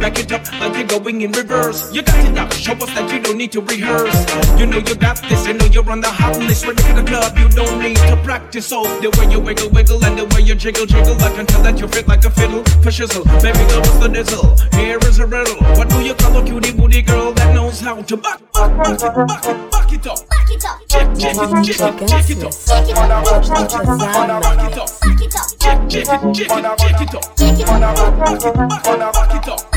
back, 0.02 0.14
back 0.14 0.24
it 0.24 0.32
up 0.32 0.60
like 0.60 0.74
you're 0.76 1.00
going 1.00 1.22
in 1.22 1.32
reverse. 1.32 1.92
You 1.94 2.02
got 2.02 2.24
it 2.24 2.32
now, 2.32 2.48
show 2.50 2.72
us 2.72 2.92
that 2.94 3.10
you 3.12 3.20
don't 3.20 3.36
need 3.36 3.52
to 3.52 3.60
rehearse. 3.60 4.14
You 4.58 4.66
know 4.66 4.78
you 4.78 4.94
got 4.94 5.22
this, 5.28 5.46
you 5.46 5.54
know 5.54 5.66
you're 5.66 5.88
on 5.88 6.00
the 6.00 6.08
hot 6.08 6.36
list. 6.38 6.66
Ready 6.66 6.82
for 6.82 6.94
the 6.94 7.04
club, 7.04 7.38
you 7.38 7.48
don't 7.48 7.78
need 7.80 7.96
to 7.96 8.16
practice. 8.24 8.66
So 8.66 8.82
the 9.00 9.10
way 9.18 9.30
you 9.30 9.40
wiggle, 9.40 9.70
wiggle, 9.70 10.04
and 10.04 10.18
the 10.18 10.26
way 10.34 10.42
you 10.42 10.54
jiggle, 10.54 10.86
jiggle, 10.86 11.14
I 11.22 11.30
can 11.34 11.46
tell 11.46 11.62
that 11.62 11.78
you 11.78 11.88
fit 11.88 12.08
like 12.08 12.24
a 12.24 12.30
fiddle 12.30 12.62
for 12.82 12.90
shizzle. 12.90 13.24
Baby 13.42 13.58
girl, 13.70 13.80
what's 13.80 13.98
the 13.98 14.08
dizzle? 14.08 14.74
Here 14.74 14.98
is 15.08 15.18
a 15.18 15.26
riddle. 15.26 15.56
What 15.78 15.88
do 15.88 16.02
you 16.02 16.14
call 16.14 16.36
a 16.38 16.44
cutie 16.44 16.72
booty 16.72 17.02
girl 17.02 17.32
that 17.32 17.54
knows 17.54 17.80
how 17.80 18.02
to 18.02 18.16
back, 18.16 18.40
back, 18.52 18.76
back 18.76 19.02
it, 19.02 19.26
back 19.28 19.46
it, 19.46 19.70
back 19.70 19.92
it 19.92 20.06
up? 20.06 20.28
Back 20.28 20.50
it 20.50 20.64
up, 20.64 20.78
Check, 20.88 21.08
check 21.18 21.36
it, 21.36 21.64
check 21.64 21.94
DJ 21.94 22.02
it, 22.02 22.08
check 22.08 22.30
it 22.30 22.42
up. 22.42 22.52
Gunsmith. 22.52 22.66
shake 22.66 22.90
it 22.90 23.04
up, 23.04 23.22
Shazam 23.52 23.98
my 23.98 24.40
Back 24.40 24.62
mix. 24.62 24.76
it 24.76 24.78
up. 24.78 24.90
back 25.00 25.22
it 25.22 25.36
up, 25.36 25.46
Check, 25.60 25.88
check 25.88 26.08
it, 26.08 26.34
check 26.34 26.50
it, 26.52 26.78
check 26.78 27.00
it 27.00 27.14
up. 27.14 27.38
shake 27.38 27.60
it 27.60 27.68
up, 27.68 27.86
Back 27.86 28.44
it, 28.44 28.48
back 28.68 28.86
it, 28.86 29.12
back 29.12 29.34
it 29.34 29.48
up. 29.48 29.71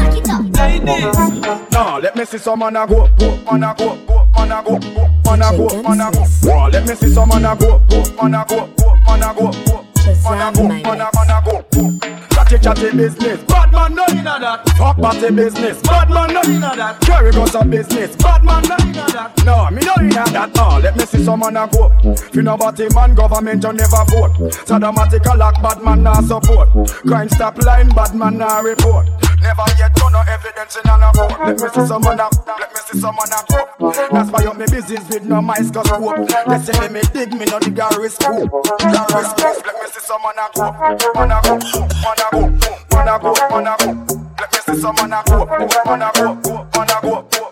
Back 0.56 0.82
it 0.82 0.90
up. 0.90 1.34
Ladies. 1.44 1.72
Now 1.72 2.00
let 2.00 2.16
me 2.16 2.26
see 2.26 2.38
some 2.38 2.60
man 2.60 2.76
a 2.76 2.88
go, 2.88 3.08
go, 3.20 3.38
man 3.52 3.64
a 3.64 3.76
go, 3.78 3.96
go, 4.08 4.28
man 4.36 4.52
a 4.52 4.64
go, 4.64 4.80
go, 4.80 5.08
man 5.26 5.42
a 5.42 5.58
go, 5.58 5.82
man 5.84 6.02
a 6.02 6.12
go. 6.12 6.26
Wow, 6.44 6.70
let 6.70 6.88
me 6.88 6.96
see 6.96 7.10
some 7.10 7.30
man 7.30 7.46
a 7.46 7.56
go, 7.56 7.80
go, 7.90 8.04
man 8.22 8.36
a 8.36 8.46
go, 8.48 8.68
go, 8.78 8.96
man 9.08 9.24
a 9.24 9.34
go, 9.34 9.52
go, 9.52 9.86
man 10.30 10.42
a 10.42 10.56
go, 10.56 10.68
man 10.68 11.02
a 11.02 11.10
man 11.14 11.30
a 11.30 12.00
go. 12.00 12.15
Chatty 12.46 12.64
chatty 12.64 12.96
business, 12.96 13.44
bad 13.46 13.72
man 13.72 13.96
no 13.96 14.06
inna 14.12 14.38
that. 14.40 14.70
Fuck 14.78 14.98
party 14.98 15.32
business, 15.32 15.82
bad 15.82 16.12
man 16.12 16.32
no 16.32 16.42
inna 16.46 16.76
that. 16.76 17.02
Carry 17.02 17.32
guns 17.32 17.56
a 17.56 17.66
business, 17.66 18.16
bad 18.18 18.44
man 18.44 18.62
no 18.70 18.76
inna 18.86 19.06
that. 19.14 19.34
No, 19.44 19.68
me 19.72 19.82
no 19.82 19.94
inna 20.00 20.24
that. 20.30 20.54
No, 20.54 20.78
let 20.78 20.96
me 20.96 21.06
see 21.06 21.24
some 21.24 21.40
man 21.40 21.58
a 21.58 21.68
go. 21.68 21.90
Fi 22.16 22.42
nobody 22.42 22.88
man, 22.94 23.16
government 23.16 23.64
you 23.64 23.74
never 23.74 24.06
vote. 24.14 24.38
Sadomatic 24.62 25.26
a 25.26 25.36
lock, 25.36 25.60
bad 25.64 25.82
man 25.82 26.04
nah 26.04 26.22
support. 26.22 26.70
Crime 27.08 27.30
stop 27.30 27.58
line, 27.64 27.90
bad 27.90 28.14
man 28.14 28.38
nah 28.38 28.60
report. 28.60 29.08
Never 29.42 29.66
yet 29.78 29.94
done 29.96 30.12
no 30.14 30.22
evidence 30.22 30.78
in 30.78 30.90
an 30.90 31.02
court. 31.14 31.38
Let 31.42 31.60
me 31.60 31.68
see 31.70 31.86
some 31.86 32.02
man 32.02 32.20
a, 32.20 32.30
let 32.58 32.74
me 32.74 32.80
see 32.86 33.00
some 33.00 33.16
man 33.16 33.34
a 33.34 33.42
go. 33.50 33.92
That's 34.12 34.30
why 34.32 34.46
up 34.46 34.58
me 34.58 34.66
business 34.66 35.08
with 35.10 35.26
no 35.26 35.42
mice 35.42 35.70
cause 35.72 35.88
scope. 35.88 36.28
They 36.50 36.58
say 36.62 36.90
me 36.90 37.02
dig, 37.14 37.34
me 37.34 37.46
no 37.46 37.58
a 37.58 38.00
risk 38.00 38.22
scope. 38.22 38.54
Risk 38.54 39.38
scope. 39.38 39.66
Let 39.66 39.76
me 39.82 39.88
see 39.94 40.02
some 40.02 40.22
man 40.22 40.38
a 40.42 40.50
go, 40.50 40.72
man 41.14 41.30
a 41.30 41.42
go, 41.46 41.58
man 42.02 42.22
a 42.26 42.28
go, 42.34 42.35
man 42.42 43.08
a 43.08 43.20
go, 43.20 43.34
man 43.50 43.68
a 43.68 43.76
go. 43.78 43.92
Let 44.40 44.52
me 44.52 44.60
see 44.66 44.82
some 44.82 44.96
man 44.96 45.14
a 45.14 45.24
go, 45.26 45.46
man 45.46 46.02
a 46.02 46.12
go, 46.14 46.68
man 46.76 46.92
a 46.92 47.02
go. 47.02 47.46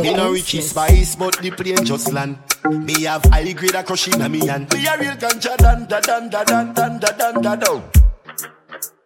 Me 0.00 0.14
no 0.14 0.32
richie 0.32 0.60
spice, 0.60 1.16
but 1.16 1.38
the 1.40 1.50
plane 1.50 1.84
just 1.84 2.12
land. 2.12 2.38
Me 2.70 3.04
have 3.04 3.24
high 3.24 3.52
grade 3.52 3.74
a 3.74 3.82
crush 3.82 4.08
inna 4.08 4.28
me 4.28 4.46
hand. 4.46 4.72
Me 4.72 4.86
a 4.86 4.98
real 4.98 5.16
ganja 5.16 5.56
dan 5.56 5.86
da 5.86 6.00
dan 6.00 6.28
da 6.28 6.44
dan 6.44 6.72
dan 6.74 6.98
da 6.98 7.12
dan 7.12 7.42
da 7.42 7.56
do. 7.56 7.82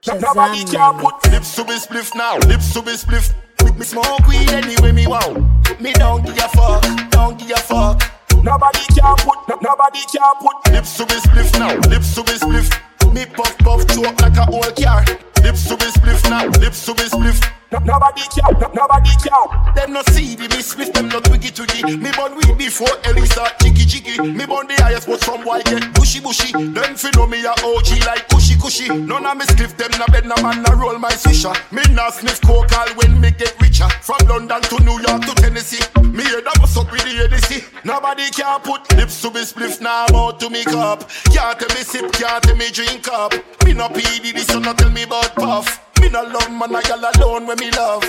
Nobody 0.07 0.65
can 0.65 0.99
put 0.99 1.31
lips 1.31 1.55
to 1.57 1.65
me 1.65 1.79
spliff 1.79 2.15
now. 2.15 2.37
Lips 2.49 2.73
to 2.75 2.83
me 2.83 2.93
spliff. 2.93 3.33
Me 3.79 3.85
smoke 3.85 4.27
weed 4.27 4.51
anyway 4.51 4.93
me 4.93 5.07
wow. 5.07 5.35
Me 5.79 5.93
don't 5.93 6.25
give 6.25 6.37
a 6.39 6.49
fuck, 6.49 6.83
don't 7.11 7.39
give 7.39 7.51
a 7.51 7.57
fuck. 7.57 8.03
Nobody 8.43 8.81
can 8.95 9.17
put, 9.17 9.63
nobody 9.63 10.01
can 10.13 10.35
put 10.41 10.73
lips 10.73 10.97
to 10.97 11.05
me 11.05 11.21
spliff 11.21 11.59
now. 11.59 11.77
Lips 11.89 12.15
to 12.15 12.23
me 12.23 12.39
spliff. 12.39 12.90
Me 13.13 13.27
puff 13.27 13.59
puff 13.59 13.87
choke 13.89 14.21
like 14.21 14.37
a 14.37 14.51
old 14.51 14.77
car. 14.77 15.05
Lips 15.43 15.65
to 15.69 15.77
me 15.77 15.91
spliff 15.93 16.31
now. 16.31 16.47
Lips 16.61 16.85
to 16.87 16.93
me 16.93 17.09
spliff. 17.09 17.60
No, 17.73 17.79
nobody 17.79 18.23
can, 18.35 18.59
no, 18.59 18.67
nobody 18.75 19.11
can. 19.23 19.75
Them 19.75 19.93
no 19.93 20.03
see 20.11 20.35
the 20.35 20.51
me 20.51 20.59
spliff, 20.59 20.93
them 20.93 21.09
no 21.09 21.21
twiggy 21.21 21.51
twiggy. 21.55 21.97
Me 21.97 22.11
born 22.17 22.35
weed 22.35 22.59
before 22.59 22.91
Ellie 23.05 23.27
start 23.27 23.61
jiggy 23.61 23.87
jiggy. 23.87 24.19
Me 24.19 24.45
born 24.45 24.67
the 24.67 24.75
highest, 24.83 25.07
but 25.07 25.21
some 25.21 25.45
boy 25.45 25.63
get 25.65 25.95
bushy 25.95 26.19
bushy. 26.19 26.51
Them 26.51 26.97
fi 26.99 27.11
know 27.15 27.29
me 27.29 27.45
a 27.47 27.55
OG 27.63 28.03
like 28.07 28.27
cushy 28.29 28.59
cushy. 28.59 28.89
None 28.91 29.25
of 29.25 29.37
me 29.37 29.45
spliff 29.47 29.77
them 29.77 29.91
na 30.01 30.07
bed 30.11 30.27
na 30.27 30.35
man 30.43 30.63
na 30.63 30.71
roll 30.75 30.99
my 30.99 31.13
swisher. 31.13 31.55
Me 31.71 31.83
na 31.95 32.11
sniff 32.11 32.41
coke 32.43 32.75
all 32.77 32.91
when 32.99 33.21
me 33.21 33.31
get 33.31 33.55
richer. 33.63 33.89
From 34.03 34.19
London 34.27 34.63
to 34.63 34.83
New 34.83 34.99
York 35.07 35.23
to 35.31 35.35
Tennessee. 35.39 35.85
Me 36.11 36.25
head 36.25 36.47
up 36.51 36.59
with 36.59 37.07
the 37.07 37.23
ADC. 37.23 37.85
Nobody 37.85 38.31
can 38.31 38.61
put 38.63 38.83
lips 38.97 39.23
to 39.23 39.31
me 39.31 39.43
spliff 39.47 39.81
now 39.81 40.07
nah, 40.11 40.33
to 40.33 40.51
me 40.51 40.65
cup. 40.65 41.09
Can't 41.31 41.59
tell 41.59 41.69
me 41.71 41.83
sip, 41.87 42.11
can't 42.13 42.43
tell 42.43 42.57
me 42.57 42.71
drink 42.71 43.07
up. 43.07 43.33
Me 43.65 43.75
no 43.75 43.89
PD, 43.89 44.35
this 44.35 44.49
so 44.49 44.59
no 44.59 44.75
tell 44.75 44.91
me 44.91 45.05
about 45.05 45.35
puff. 45.37 45.80
Me 46.11 46.15
no 46.15 46.25
love 46.25 46.51
man, 46.51 46.75
I 46.75 46.83
gal 46.83 46.99
alone 47.15 47.47
when 47.47 47.57
me 47.61 47.71
love. 47.71 48.03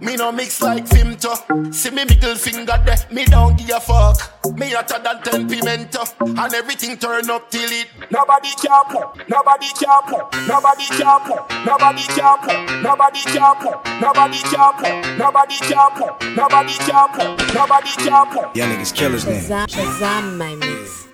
Me 0.00 0.16
no 0.16 0.32
mix 0.32 0.62
like 0.62 0.86
Fimto. 0.86 1.36
See 1.74 1.90
me 1.90 2.06
middle 2.06 2.34
finger 2.34 2.80
there, 2.86 2.96
me 3.10 3.26
don't 3.26 3.58
give 3.58 3.68
a 3.76 3.78
fuck. 3.78 4.56
Me 4.56 4.70
hotter 4.70 4.98
than 5.04 5.20
ten 5.22 5.46
pimento, 5.46 6.00
and 6.20 6.54
everything 6.54 6.96
turn 6.96 7.28
up 7.28 7.50
till 7.50 7.70
it. 7.70 7.88
Nobody 8.10 8.48
can 8.56 8.84
put, 8.88 9.28
nobody 9.28 9.66
can 9.78 10.02
put, 10.08 10.48
nobody 10.48 10.84
can 10.96 11.20
put, 11.20 11.66
nobody 11.66 12.02
can 12.04 12.40
put, 12.40 12.82
nobody 12.82 13.20
can 13.20 13.54
put, 13.60 14.00
nobody 14.00 14.38
can 14.38 14.72
put, 14.80 15.18
nobody 15.18 15.56
can 15.60 15.92
put, 15.92 16.34
nobody 16.34 16.72
can 16.72 17.08
put, 17.12 17.54
nobody 17.54 17.90
can 17.98 18.26
put. 18.32 18.56
Y'all 18.56 18.68
niggas 18.68 18.94
killers 18.94 19.26
then. 19.26 19.44
Shazam, 19.44 19.66
Shazam 19.68 20.36
my 20.38 20.54
mix. 20.54 21.11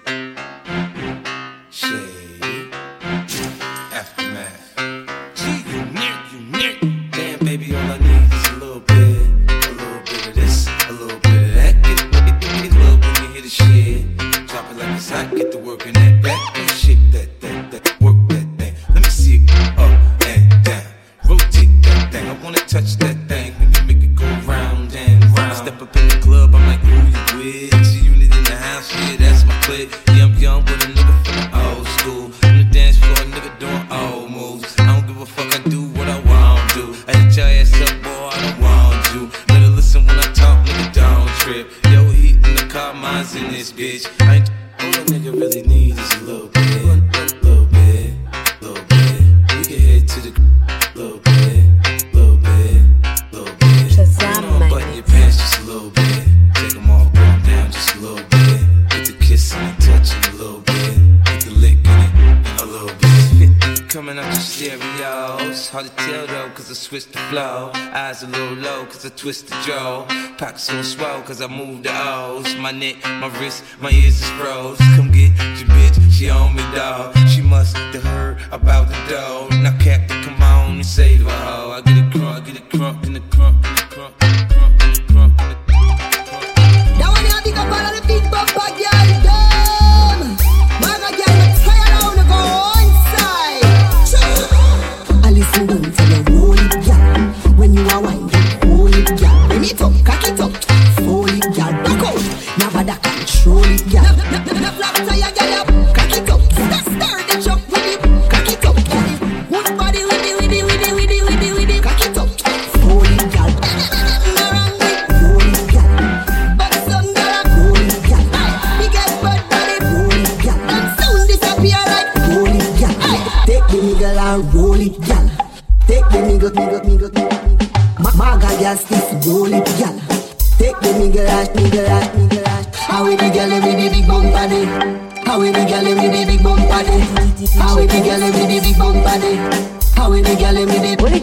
I 69.09 69.11
twist 69.12 69.47
the 69.47 69.55
jaw. 69.66 70.05
Pockets 70.37 70.68
on 70.68 70.85
swell, 70.85 71.23
cause 71.23 71.40
I 71.40 71.47
move 71.47 71.83
the 71.83 71.90
O's. 71.90 72.55
My 72.57 72.73
neck, 72.73 72.97
my 73.05 73.29
wrist, 73.40 73.64
my 73.81 73.90
ears 73.90 74.21
is 74.21 74.29
froze. 74.33 74.77
Come 74.97 75.11
get 75.11 75.33
your 75.59 75.68
bitch, 75.73 76.12
she 76.12 76.29
on 76.29 76.55
me, 76.55 76.62
dog. 76.75 77.16
She 77.27 77.40
must 77.40 77.75
have 77.79 78.03
heard 78.03 78.37
about 78.53 78.88
the 78.88 78.99
dough. 79.09 79.49
Now, 79.62 79.75
Captain, 79.79 80.23
come 80.23 80.42
on 80.42 80.73
and 80.73 80.85
save 80.85 81.23
her. 81.23 81.31
I 81.31 81.81
get 81.87 81.97
it 81.97 82.11
crunk, 82.11 82.44
get 82.44 82.59
a 82.59 82.77
crunk 82.77 83.07
in 83.07 83.16
a 83.16 83.21
crunk, 83.21 83.58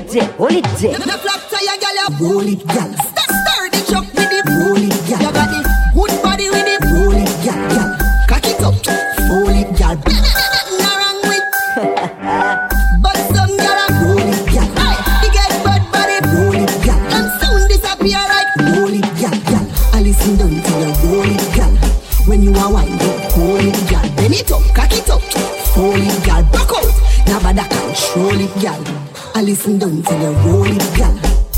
it 0.06 0.12
there, 0.12 0.32
hold 0.34 0.52
it 0.52 0.64
there. 0.80 0.98
The 0.98 1.18
flap 1.18 1.42
tire 1.50 1.78
girl, 1.80 2.30
Roll 2.30 2.48
it, 2.48 2.68
girl. 2.68 3.15
off 29.66 29.72
and 29.72 29.80
down 29.80 30.04
till 30.04 30.22
you 30.22 30.32
roll 30.48 30.66
it, 30.66 30.98
girl. 30.98 31.16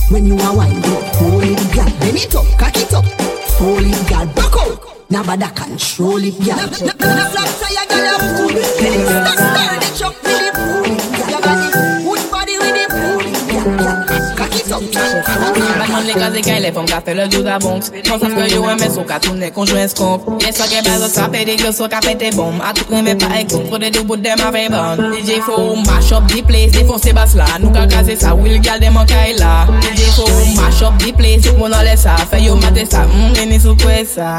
When 0.10 0.26
you 0.26 0.38
are 0.38 0.56
wine, 0.56 0.82
go 0.82 0.96
hold 1.20 1.43
it, 1.43 1.76
girl. 1.76 2.00
Bend 2.00 2.17
it 2.17 2.36
up, 2.36 2.46
cock 2.58 2.78
it 2.78 2.93
up, 2.93 3.06
hold 3.60 3.82
it, 3.82 4.10
girl. 4.10 4.26
Back 4.34 4.56
out, 4.58 5.10
nobody 5.10 5.48
control 5.54 6.24
it, 6.24 6.39
gal. 6.39 6.58
Now, 6.58 6.93
now, 7.00 7.34
now, 7.34 7.67
ka 16.20 16.32
zekay, 16.34 16.60
le 16.66 16.72
fom 16.76 16.88
ka 16.90 17.02
fe 17.06 17.14
le 17.18 17.30
juda 17.32 17.60
bonks 17.64 17.92
Konsav 18.08 18.34
ke 18.36 18.46
yo 18.54 18.64
eme 18.72 18.88
sou 18.92 19.06
ka 19.08 19.20
toune 19.24 19.50
konjwen 19.56 19.90
skomp. 19.92 20.28
Ye 20.44 20.52
so 20.56 20.68
ke 20.72 20.82
bezot 20.86 21.14
sa 21.14 21.28
pe 21.32 21.44
de 21.48 21.58
yo 21.60 21.72
sou 21.76 21.90
ka 21.92 22.00
pete 22.06 22.32
bom. 22.36 22.62
A 22.64 22.74
tout 22.78 22.92
reme 22.94 23.16
pa 23.20 23.32
ek 23.40 23.52
sou 23.52 23.66
frode 23.68 23.92
do 23.96 24.04
bout 24.08 24.22
dem 24.24 24.42
avey 24.46 24.70
ban. 24.72 25.02
DJ 25.14 25.42
fo 25.46 25.76
mash 25.88 26.12
up 26.16 26.28
di 26.32 26.44
place, 26.46 26.72
defonse 26.76 27.14
bas 27.18 27.36
la. 27.40 27.48
Nou 27.64 27.74
ka 27.76 27.88
kaze 27.92 28.18
sa, 28.22 28.36
wil 28.38 28.60
gal 28.64 28.80
dem 28.84 28.98
an 28.98 29.10
kay 29.10 29.34
e 29.34 29.38
la. 29.40 29.66
DJ 29.84 30.08
fo 30.16 30.28
mash 30.60 30.84
up 30.88 30.98
di 31.04 31.14
place, 31.14 31.52
moun 31.58 31.76
ale 31.76 31.98
sa. 31.98 32.18
Fe 32.32 32.44
yo 32.46 32.56
mate 32.62 32.88
sa, 32.90 33.06
mm, 33.08 33.28
mwen 33.28 33.44
eni 33.48 33.62
sou 33.64 33.76
kwe 33.84 34.04
sa. 34.08 34.32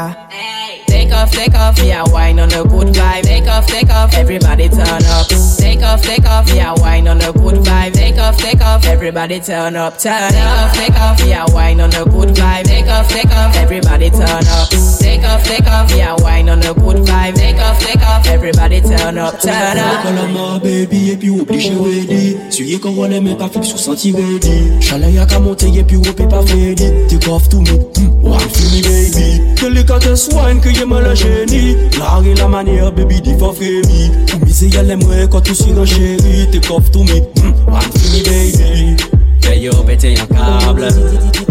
Take 0.99 1.13
off, 1.13 1.31
take 1.31 1.55
off, 1.55 1.79
yeah, 1.79 2.03
wine 2.11 2.39
on 2.41 2.51
a 2.51 2.61
good 2.61 2.93
vibe. 2.93 3.23
Take 3.23 3.47
off, 3.47 3.65
take 3.67 3.89
off, 3.89 4.13
everybody 4.15 4.67
turn 4.67 5.03
up. 5.05 5.27
Take 5.57 5.81
off, 5.81 6.01
take 6.01 6.25
off, 6.25 6.53
yeah, 6.53 6.73
wine 6.73 7.07
on 7.07 7.21
a 7.21 7.31
good 7.31 7.55
vibe. 7.63 7.93
Take 7.93 8.17
off, 8.17 8.37
take 8.37 8.59
off, 8.59 8.85
everybody 8.85 9.39
turn 9.39 9.77
up, 9.77 9.97
turn 9.97 10.29
Take 10.29 10.43
off, 10.43 10.73
take 10.73 10.95
off, 10.95 11.19
yeah, 11.25 11.45
wine 11.53 11.79
on 11.79 11.89
a 11.93 12.03
good 12.03 12.35
vibe. 12.35 12.65
Take 12.65 12.87
off, 12.87 13.07
take 13.07 13.31
off, 13.31 13.55
everybody 13.55 14.09
turn 14.09 14.45
up. 14.45 14.69
Take 14.99 15.23
off, 15.23 15.43
take 15.45 15.67
off, 15.67 15.89
yeah, 15.95 16.15
wine 16.19 16.49
on 16.49 16.59
a 16.59 16.73
good 16.73 16.97
vibe. 17.07 17.35
Take 17.35 17.59
off, 17.59 17.79
take 17.79 18.01
off, 18.01 18.27
everybody 18.27 18.81
turn 18.81 19.17
up, 19.17 19.39
turn 19.39 19.77
up. 19.77 20.03
Kalama, 20.03 20.59
baby, 20.59 21.11
et 21.11 21.17
puis 21.17 21.29
oublie 21.29 21.69
ready. 21.69 21.79
Wendy. 21.79 22.37
Suyez 22.49 22.77
qu'on 22.77 22.91
relève, 22.91 23.23
mais 23.23 23.35
pas 23.35 23.47
flip 23.47 23.63
sous 23.63 23.77
senti 23.77 24.11
ready. 24.11 24.81
Chalet 24.81 25.13
y'a 25.13 25.25
qu'à 25.25 25.39
monter, 25.39 25.71
et 25.73 25.83
puis 25.83 25.95
whoop, 25.95 26.29
pas 26.29 26.41
Freddy. 26.45 27.07
Take 27.07 27.29
off 27.29 27.47
to 27.47 27.61
me, 27.61 27.69
hmm. 27.69 28.21
one 28.21 28.39
for 28.39 28.75
me, 28.75 28.81
baby. 28.81 29.55
Delicatesse 29.55 30.29
wine 30.33 30.59
que 30.59 30.69
y'a 30.69 30.85
mwen 30.89 31.03
le 31.03 31.15
jeni 31.15 31.89
Klare 31.93 32.35
la 32.35 32.47
manye, 32.47 32.91
baby 32.91 33.21
di 33.21 33.37
fa 33.39 33.53
fremi 33.53 34.11
Ou 34.33 34.45
mi 34.45 34.53
se 34.53 34.69
yale 34.73 34.95
mwen 34.95 35.27
kwa 35.29 35.41
tou 35.41 35.55
si 35.55 35.71
nan 35.71 35.85
cheri 35.85 36.47
Te 36.51 36.59
kof 36.67 36.89
tou 36.91 37.03
mi, 37.03 37.21
mm, 37.21 37.53
I'm 37.69 37.91
free 37.97 38.23
baby 38.25 38.95
Kè 39.41 39.59
yo 39.61 39.83
bete 39.85 40.15
yon 40.17 40.27
kable 40.33 40.89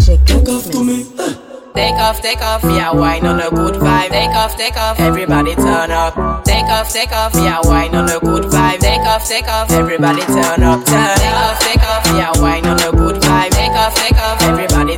Te 0.03 0.41
kof 0.43 0.69
tou 0.71 0.83
mi, 0.83 1.05
Take 1.79 1.95
off, 1.95 2.21
take 2.21 2.41
off, 2.41 2.63
yeah, 2.63 2.91
wine 2.91 3.25
on 3.25 3.39
a 3.39 3.49
good 3.49 3.75
vibe. 3.75 4.09
Take 4.09 4.35
off, 4.35 4.57
take 4.57 4.75
off, 4.75 4.99
everybody 4.99 5.55
turn 5.55 5.91
up. 5.91 6.43
Take 6.43 6.65
off, 6.65 6.91
take 6.91 7.11
off, 7.13 7.33
yeah, 7.35 7.61
wine 7.63 7.95
on 7.95 8.09
a 8.09 8.19
good 8.19 8.45
vibe. 8.51 8.79
Take 8.79 8.99
off, 9.07 9.25
take 9.25 9.47
off, 9.47 9.71
everybody 9.71 10.21
turn 10.23 10.63
up. 10.63 10.83
Turn. 10.83 11.15
Take 11.15 11.39
off, 11.39 11.59
take 11.61 11.83
off, 11.83 12.05
yeah, 12.07 12.31
wine 12.41 12.65
on 12.65 12.79
a 12.81 12.91
good 12.91 13.21
vibe. 13.21 13.51
Take 13.51 13.71
off, 13.71 13.95
take 13.95 14.17
off, 14.17 14.41
everybody 14.41 14.97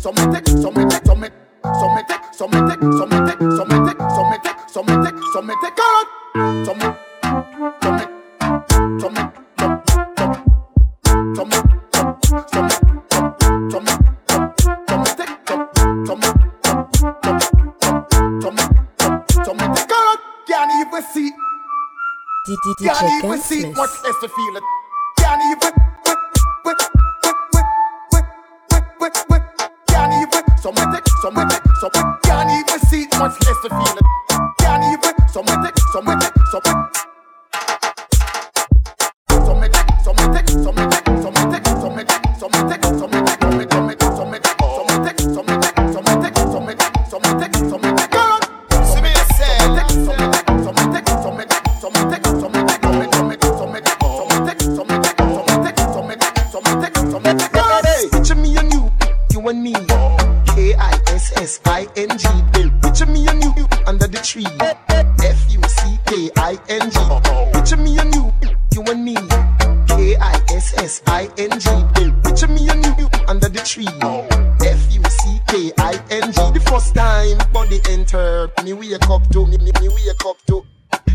sometic, 0.00 0.48
sometic, 0.48 1.04
sometic, 1.04 1.32
sometic, 1.62 2.20
sometic, 2.32 2.80
sometic, 2.80 3.38
sometic, 3.58 3.98
sometic, 4.08 4.56
sometic, 4.70 5.14
sometic, 5.34 5.76
carrot, 5.76 6.08
sometic, 6.64 6.94
sometic, 7.82 8.08
sometic, 9.00 9.28
sometic, 11.36 11.66
sometic, 13.68 14.00
sometic, 14.88 15.30
sometic, 16.06 16.40
sometic, 18.40 18.74
sometic, 19.44 19.84
carrot, 19.90 20.20
can't 20.48 20.72
even 20.80 21.02
see, 21.12 21.30
can't 22.82 23.24
even 23.24 23.38
see 23.38 23.62
what 23.72 23.90
is 24.08 24.16
the 24.22 24.28
feeling, 24.34 24.64
can't 25.18 25.42
even 25.44 25.59
S 61.40 61.58
I 61.64 61.88
N 61.96 62.18
G. 62.18 62.28
Picture 62.82 63.06
me 63.06 63.26
and 63.26 63.42
you 63.42 63.66
under 63.86 64.06
the 64.06 64.20
tree. 64.22 64.44
F 65.24 65.50
U 65.50 65.62
C 65.62 65.98
K 66.04 66.30
I 66.36 66.58
N 66.68 66.90
G. 66.90 66.98
Picture 67.54 67.78
me 67.78 67.98
and 67.98 68.14
you, 68.14 68.30
you 68.74 68.82
and 68.82 69.02
me. 69.02 69.14
K 69.88 70.16
I 70.20 70.36
S 70.52 70.76
S 70.76 71.02
I 71.06 71.30
N 71.38 71.58
G. 71.58 71.70
Picture 72.24 72.46
me 72.48 72.68
and 72.68 72.84
you 72.84 73.08
under 73.26 73.48
the 73.48 73.62
tree. 73.64 73.88
F 74.68 74.92
U 74.92 75.02
C 75.08 75.40
K 75.46 75.72
I 75.78 75.94
N 76.10 76.30
G. 76.30 76.36
The 76.52 76.60
first 76.68 76.94
time 76.94 77.38
body 77.54 77.80
enter, 77.88 78.50
me 78.62 78.74
wake 78.74 79.08
up 79.08 79.26
to 79.30 79.46
me, 79.46 79.56
me, 79.56 79.72
me 79.80 79.88
wake 79.88 80.26
up 80.26 80.36
to. 80.48 80.66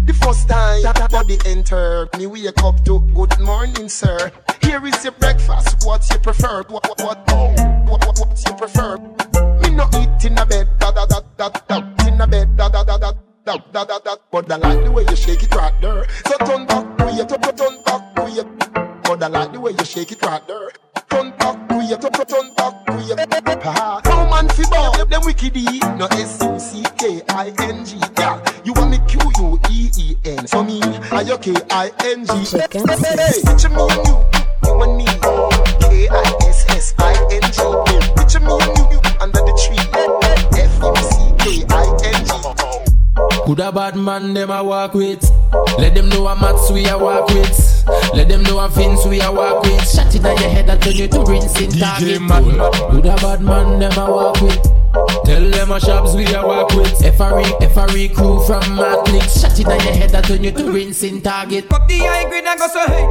The 0.07 0.13
first 0.13 0.49
time 0.49 0.81
that 0.81 1.11
body 1.11 1.37
enter, 1.45 2.09
me 2.17 2.25
wake 2.25 2.63
up 2.63 2.83
to 2.85 2.99
good 3.13 3.39
morning, 3.41 3.87
sir. 3.89 4.31
Here 4.63 4.83
is 4.87 5.03
your 5.03 5.13
breakfast. 5.13 5.85
What 5.85 6.09
you 6.09 6.17
prefer? 6.17 6.63
What 6.63 6.83
what 6.89 6.99
what? 6.99 7.29
What 7.85 8.05
what, 8.07 8.19
what 8.19 8.43
you 8.43 8.53
prefer? 8.55 8.97
no 9.75 9.87
eat 9.99 10.25
in 10.25 10.37
a 10.37 10.45
bed, 10.45 10.67
da 10.79 10.91
da 10.91 11.05
da 11.05 11.19
da 11.37 11.49
da, 11.49 12.07
in 12.07 12.21
a 12.21 12.27
bed, 12.27 12.55
da 12.57 12.69
da 12.69 12.83
da 12.83 12.97
da 12.97 13.11
da 13.45 13.57
da 13.57 13.85
da 13.85 13.99
da. 13.99 14.15
But 14.31 14.51
I 14.51 14.55
like 14.55 14.83
the 14.83 14.91
way 14.91 15.05
you 15.07 15.15
shake 15.15 15.43
it 15.43 15.53
right 15.53 15.73
there. 15.81 16.05
So 16.25 16.37
turn 16.45 16.65
back, 16.65 16.97
do 16.97 17.05
you? 17.13 17.25
Turn 17.25 17.83
back, 17.83 18.15
do 18.15 18.31
you? 18.31 18.43
But 19.03 19.23
I 19.23 19.27
like 19.27 19.51
the 19.51 19.59
way 19.59 19.71
you 19.77 19.85
shake 19.85 20.11
it 20.11 20.21
right 20.23 20.45
there. 20.47 20.71
Turn 21.09 21.31
back, 21.37 21.67
do 21.69 21.75
you? 21.81 21.97
Turn 21.97 22.53
back, 22.55 22.85
do 22.87 22.93
you? 23.05 23.15
Ha. 23.65 24.01
No 24.05 24.29
man 24.29 24.47
fi 24.49 24.63
ball, 24.69 25.05
them 25.05 25.21
wicked 25.25 25.57
e, 25.57 25.79
no 25.97 26.05
S 26.11 26.41
U 26.41 26.59
C 26.59 26.83
K 26.97 27.21
I 27.29 27.53
N 27.59 27.85
G. 27.85 27.99
Girl, 28.15 28.41
you 28.63 28.73
want 28.73 28.91
me 28.91 28.99
Q 29.07 29.19
U 29.39 29.59
E 29.69 29.89
E 29.97 30.15
N? 30.25 30.47
So 30.47 30.63
me, 30.63 30.79
I 31.11 31.25
O 31.31 31.37
K 31.37 31.53
I 31.69 31.91
N 32.05 32.25
G. 32.25 32.33
Hey, 32.57 33.55
Jimmy, 33.57 33.75
you, 33.75 34.23
you 34.65 34.77
want 34.77 34.97
me? 34.97 35.04
a 43.65 43.71
bad 43.71 43.95
man 43.95 44.33
them 44.35 44.51
I 44.51 44.61
walk 44.61 44.93
with. 44.93 45.23
Let 45.79 45.95
them 45.95 46.07
know 46.09 46.27
I'm 46.27 46.39
mats 46.39 46.71
we 46.71 46.85
I 46.85 46.95
walk 46.95 47.29
with. 47.29 47.83
Let 48.13 48.29
them 48.29 48.43
know 48.43 48.59
I'm 48.59 48.69
fins 48.71 49.05
we 49.07 49.21
I 49.21 49.29
walk 49.29 49.63
with. 49.63 49.89
Shut 49.89 50.13
it 50.13 50.23
on 50.23 50.37
your 50.37 50.49
head, 50.49 50.69
I 50.69 50.77
tell 50.77 50.93
you 50.93 51.07
to 51.07 51.23
rinse 51.23 51.59
in 51.59 51.71
target. 51.71 52.21
Who 52.21 53.01
the 53.01 53.17
bad 53.21 53.41
man 53.41 53.79
them 53.79 53.91
I 53.93 54.09
walk 54.09 54.39
with. 54.41 54.61
Tell 55.25 55.49
them 55.49 55.71
a 55.71 55.79
shops 55.79 56.13
we 56.13 56.25
a 56.33 56.45
walk 56.45 56.73
with 56.73 56.95
FRE, 57.17 57.43
FRE 57.73 58.13
crew 58.13 58.45
from 58.45 58.63
Matlick 58.77 59.41
Shut 59.41 59.59
it 59.59 59.67
on 59.67 59.83
your 59.83 59.93
head, 59.93 60.15
I 60.15 60.21
turn 60.21 60.41
you 60.41 60.51
to 60.51 60.71
rinsing 60.71 61.21
target 61.21 61.67
Pop 61.67 61.85
the 61.89 61.99
high 61.99 62.29
grade 62.29 62.45
and 62.45 62.57
go 62.57 62.67
so 62.69 62.79
hey 62.87 63.03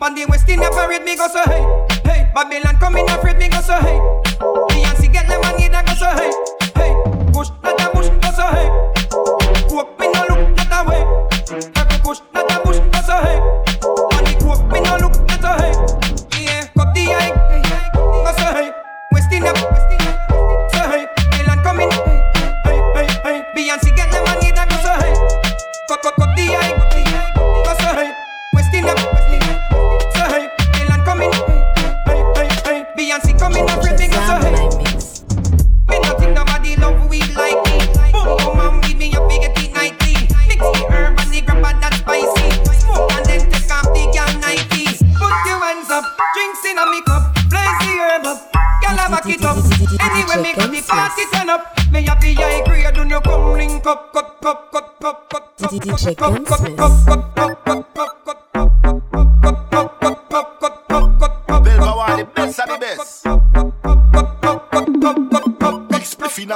On 0.00 0.14
the 0.14 0.26
West 0.28 0.48
Indian 0.48 0.70
parade 0.70 1.02
me 1.02 1.16
go 1.16 1.26
so 1.26 1.42
hey 1.42 1.98
Hey, 2.04 2.30
Babylon 2.32 2.76
come 2.78 2.98
in 2.98 3.08
afraid 3.08 3.36
me 3.36 3.48
go 3.48 3.60
so 3.60 3.72
hey 3.80 3.98
Beyonce 4.38 5.12
get 5.12 5.26
them 5.26 5.42
on 5.42 5.60
and 5.60 5.86
go 5.88 5.94
so 5.94 6.06
hey 6.06 6.30
Hey, 6.76 7.32
push, 7.32 7.48
not 7.64 7.80
a 7.80 7.90
push, 7.90 8.08
go 8.08 8.30
so 8.30 8.46
hey 8.46 8.97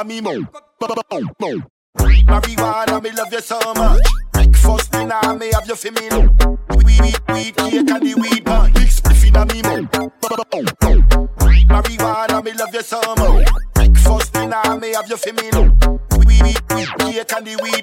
me 0.04 0.20
mouth. 0.20 0.44
Marijuana, 2.26 3.02
me 3.02 3.10
love 3.12 3.32
you 3.32 3.40
so 3.40 3.58
much. 3.74 4.00
Breakfast 4.32 4.92
dinner, 4.92 5.34
me 5.38 5.50
have 5.52 5.68
you 5.68 5.76
for 5.76 5.90
me 5.92 6.10
low. 6.10 6.28
Weed, 6.76 7.00
weed, 7.00 7.20
weed, 7.28 7.56
cake 7.56 7.90
and 7.90 8.02
the 8.02 8.14
weed 8.20 8.44
bun. 8.44 8.72
Big 8.72 8.88
spliff 8.88 9.26
inna 9.26 9.44
me 9.46 9.62
mouth. 9.62 9.90
Marijuana, 11.68 12.44
me 12.44 12.52
love 12.52 12.74
you 12.74 12.82
so 12.82 13.00
much. 13.16 13.48
Breakfast 13.74 14.32
dinner, 14.32 14.78
me 14.80 14.92
have 14.92 15.08
you 15.08 15.16
for 15.16 15.32
me 15.32 15.50
low. 15.52 15.70
Weed, 16.26 16.42
weed, 16.42 16.58
weed, 16.70 16.88
cake 16.98 17.32
and 17.32 17.46
the 17.46 17.56
weed 17.62 17.81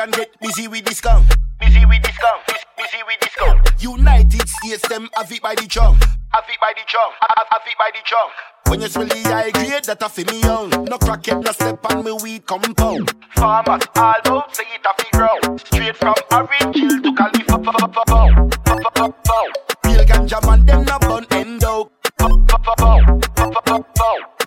European, 0.00 0.10
get 0.12 0.40
busy 0.40 0.66
with 0.68 0.84
this 0.84 1.00
gun. 1.00 1.26
Busy 1.58 1.84
with 1.84 2.02
this. 2.02 2.16
Bus- 2.20 2.64
Busy 2.76 3.02
with 3.06 3.20
this 3.20 3.34
gun. 3.36 3.60
United 3.78 4.48
States, 4.48 4.88
them 4.88 5.08
have 5.14 5.30
it 5.30 5.42
by 5.42 5.54
the 5.54 5.66
chunk. 5.66 6.00
Have 6.02 6.44
it 6.48 6.58
by 6.60 6.72
the 6.74 6.80
chunk. 6.86 7.14
Have, 7.20 7.46
have 7.50 7.62
it 7.66 7.76
by 7.78 7.90
the 7.92 8.00
chunk. 8.04 8.32
When 8.68 8.80
you 8.80 8.88
smell 8.88 9.06
the 9.06 9.28
high 9.28 9.50
grade, 9.50 9.84
that 9.84 10.02
a 10.02 10.08
fi 10.08 10.24
me 10.24 10.40
young. 10.40 10.70
No 10.70 10.96
crack 10.96 11.22
crackhead, 11.22 11.44
no 11.44 11.52
step 11.52 11.84
on 11.92 12.04
me 12.04 12.12
weed 12.12 12.46
compound. 12.46 13.12
Farmers 13.34 13.82
all 13.96 14.14
out, 14.24 14.56
say 14.56 14.64
it 14.72 14.86
a 14.86 14.94
fi 14.96 15.10
grow. 15.12 15.56
Straight 15.58 15.96
from 15.96 16.14
Orange 16.32 16.76
Hill 16.76 17.02
to 17.02 17.12
California. 17.14 18.50
Real 19.84 20.04
ganja 20.06 20.46
man, 20.46 20.64
them 20.64 20.84
no 20.84 20.98
bun 21.00 21.26
end 21.32 21.64
out. 21.64 21.90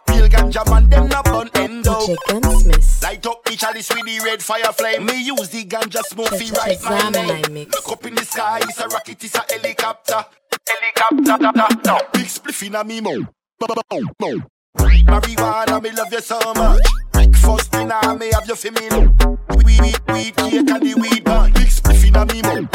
Real 0.10 0.28
ganja 0.30 0.66
man, 0.72 0.89
them 0.89 1.08
no 1.10 1.22
bun 1.24 1.50
end. 1.54 1.83
DJ 2.04 2.42
Gunsmith. 2.42 3.04
Light 3.04 3.26
up 3.26 3.44
the 3.46 3.56
chalice 3.56 3.89
with 3.89 4.06
the 4.06 4.20
red 4.26 4.42
fire 4.44 4.63
flame. 4.74 5.06
Me 5.06 5.24
use 5.24 5.50
the 5.50 5.63
ganja 5.66 6.02
smoke 6.04 6.30
fi 6.30 6.50
right 6.52 6.82
my 6.84 7.00
Shazam 7.00 7.44
name. 7.44 7.54
mix. 7.54 7.76
Look 7.76 7.98
up 7.98 8.06
in 8.06 8.16
the 8.16 8.26
sky, 8.26 8.60
it's 8.63 8.80
a 8.80 8.88
rocket, 8.88 9.24
it's 9.24 9.36
a 9.36 9.44
helicopter. 9.50 10.26
Helicopter, 10.68 11.38
da, 11.44 11.52
da, 11.52 11.68
da. 11.68 12.00
Big 12.13 12.26
spliff 12.26 12.63
inna 12.63 12.84
me 12.84 13.02
mouth. 13.02 13.28
Marijuana, 15.08 15.82
me 15.82 15.92
love 15.92 16.12
you 16.12 16.22
so 16.22 16.39
much. 16.56 16.82
Breakfast 17.12 17.72
dinner, 17.72 18.16
me 18.18 18.32
have 18.34 18.48
you 18.48 18.56
for 18.56 18.72
me 18.72 18.89
low. 18.89 19.16
Weed, 19.56 19.80
weed, 19.82 20.00
weed, 20.08 20.36
cake 20.36 20.54
and 20.54 20.82
the 20.82 20.96
weed 21.00 21.24
bun. 21.24 21.54
Big 21.54 21.68
spliff 21.68 22.06
inna 22.06 22.26
me 22.26 22.42
mouth. 22.42 22.70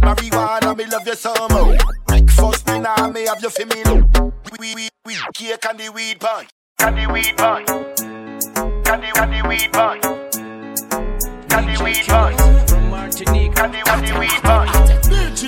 Marijuana, 0.00 0.76
me 0.76 0.84
love 0.86 1.06
you 1.06 1.14
so 1.14 1.32
much. 1.48 1.80
Breakfast 2.06 2.66
dinner, 2.66 3.12
me 3.12 3.26
have 3.26 3.42
you 3.42 3.50
for 3.50 3.66
me 3.66 3.84
low. 3.84 4.32
Weed, 4.58 4.74
weed, 4.74 4.90
weed, 5.04 5.18
cake 5.34 5.64
and 5.68 5.78
the 5.80 5.88
weed 5.90 6.18
bun. 6.18 6.46
And 6.78 6.96
the 6.96 7.12
weed 7.12 7.36
bun. 7.36 7.64
And 7.66 9.02
the, 9.02 9.08
and 9.20 9.32
the 9.32 9.48
weed 9.48 9.72
bun. 9.72 9.98
And 11.50 11.66
the 11.68 11.84
weed 11.84 12.06
bun. 12.06 12.66
From 12.68 12.90
Martinique. 12.90 13.58
And 13.58 13.74
the, 13.74 14.18
weed 14.18 14.42
bun. 14.42 14.68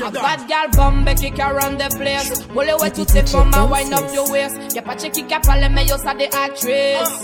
A 0.07 0.11
bad 0.11 0.49
girl 0.49 0.69
bombe 0.75 1.15
qui 1.17 1.31
can 1.31 1.55
run 1.55 1.77
the 1.77 1.89
place. 1.97 2.47
Wole 2.55 2.75
ouais 2.81 2.91
toutes 2.91 3.11
ces 3.11 3.27
femmes 3.27 3.53
à 3.55 3.65
wind 3.67 3.93
up 3.93 4.05
your 4.15 4.31
waist. 4.31 4.57
Y'a 4.75 4.83
pas 4.83 4.95
de 4.95 5.09
qui 5.09 5.25
qui 5.25 5.35
parle 5.47 5.69
mais 5.71 5.87
yo 5.87 5.97
ça 5.99 6.15
des 6.15 6.31
actrices. 6.33 7.23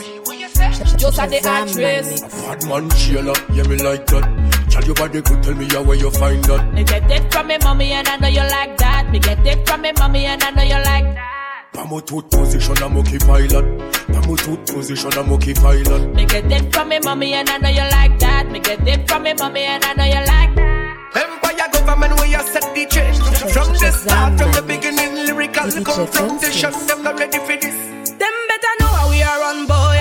Yo 1.00 1.10
ça 1.10 1.26
des 1.26 1.40
Shazam 1.40 1.68
my 1.74 2.02
Bad 2.46 2.66
man, 2.68 2.90
Sheila, 2.96 3.32
yeah 3.52 3.64
me 3.64 3.76
like 3.78 4.06
that. 4.06 4.24
Tell 4.70 4.84
your 4.84 4.94
body 4.94 5.22
good, 5.22 5.42
tell 5.42 5.54
me 5.54 5.66
how 5.70 5.82
where 5.82 5.96
you 5.96 6.10
find 6.10 6.44
that. 6.44 6.72
Me 6.74 6.84
get 6.84 7.10
it 7.10 7.32
from 7.32 7.46
me 7.46 7.56
mommy 7.62 7.92
and 7.92 8.08
I 8.08 8.16
know 8.16 8.28
you 8.28 8.40
like 8.40 8.76
that. 8.78 9.10
Me 9.10 9.18
get 9.18 9.46
it 9.46 9.66
from 9.66 9.82
me 9.82 9.92
mommy 9.98 10.26
and 10.26 10.42
I 10.42 10.50
know 10.50 10.62
you 10.62 10.84
like 10.84 11.14
that. 11.14 11.33
Pamo 11.74 12.00
tooth 12.00 12.30
position, 12.30 12.76
I'm 12.82 12.96
okay 12.98 13.18
pilot. 13.18 13.66
Pamo 14.06 14.36
tooth 14.36 14.64
position, 14.72 15.12
I'm 15.18 15.32
okay 15.32 15.54
pilot. 15.54 16.14
Me 16.14 16.24
get 16.24 16.50
it 16.50 16.72
from 16.72 16.88
me 16.88 16.98
mommy 17.00 17.34
and 17.34 17.48
I 17.50 17.58
know 17.58 17.68
you 17.68 17.86
like 17.90 18.18
that. 18.20 18.48
Me 18.50 18.60
get 18.60 18.86
it 18.86 19.08
from 19.08 19.24
me 19.24 19.34
mommy 19.34 19.62
and 19.64 19.84
I 19.84 19.92
know 19.94 20.04
you 20.04 20.24
like 20.26 20.54
that. 20.54 20.74
Empire 21.16 21.68
government 21.72 22.18
where 22.18 22.26
you 22.28 22.40
set 22.42 22.74
the 22.74 22.86
change 22.86 23.18
From 23.52 23.72
the 23.74 23.90
start, 23.92 24.36
from 24.36 24.50
the 24.50 24.62
beginning 24.62 25.14
Lyrical 25.26 25.70
confrontation 25.84 26.72
Them 26.88 27.04
not 27.04 27.16
ready 27.20 27.38
for 27.38 27.54
this 27.56 28.10
Them 28.10 28.34
better 28.50 28.74
know 28.80 28.86
how 28.86 29.10
we 29.10 29.22
are 29.22 29.38
run 29.38 29.66
boy. 29.68 29.93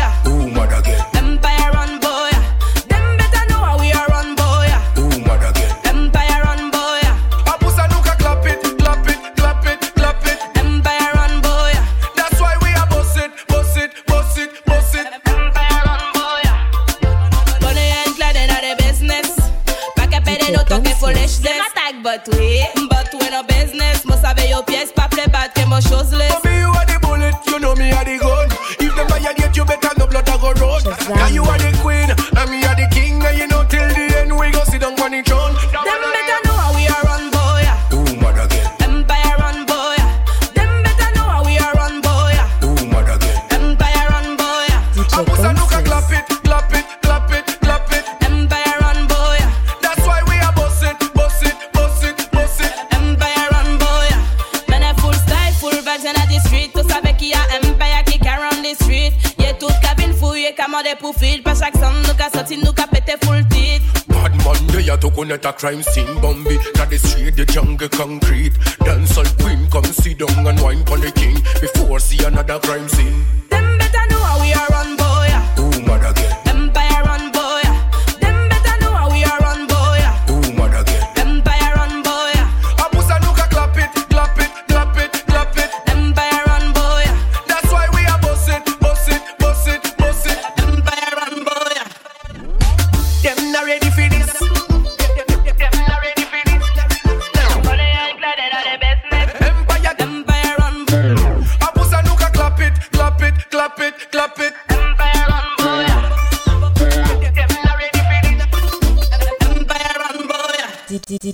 Commandé 60.53 60.89
pour 60.99 61.15
feed. 61.15 61.43
Pas 61.43 61.55
chaque 61.55 61.75
somme, 61.75 62.01
nous 62.07 62.13
qu'a 62.13 62.29
sorti, 62.29 62.57
nous 62.57 62.73
qu'a 62.73 62.87
pété 62.87 63.13
full 63.23 63.47
titre. 63.49 64.03
Bad 64.07 64.35
man, 64.45 64.67
they 64.67 64.89
are 64.89 64.97
to 64.97 65.09
connect 65.09 65.45
a 65.45 65.51
crime 65.51 65.83
scene 65.83 66.07
Bambi, 66.21 66.57
that 66.75 66.89
the 66.89 66.97
street, 66.97 67.35
the 67.35 67.45
jungle 67.45 67.89
concrete 67.89 68.53
Dance 68.85 69.11
Dancehall 69.11 69.41
queen, 69.41 69.69
come 69.69 69.83
sit 69.85 70.17
down 70.17 70.47
and 70.47 70.59
wine 70.61 70.85
for 70.85 70.97
the 70.97 71.11
king 71.11 71.35
Before 71.59 71.99
see 71.99 72.23
another 72.23 72.59
crime 72.59 72.87
scene 72.87 73.25
Them 73.49 73.77
better 73.77 74.05
know 74.09 74.23
how 74.23 74.41
we 74.41 74.53
are 74.53 74.67
run 74.69 74.95
boy. 74.95 75.22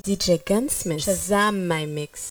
DJ 0.10 0.44
Gunsmith. 0.44 1.06
Shazam 1.06 1.68
my 1.68 1.86
mix. 1.86 2.28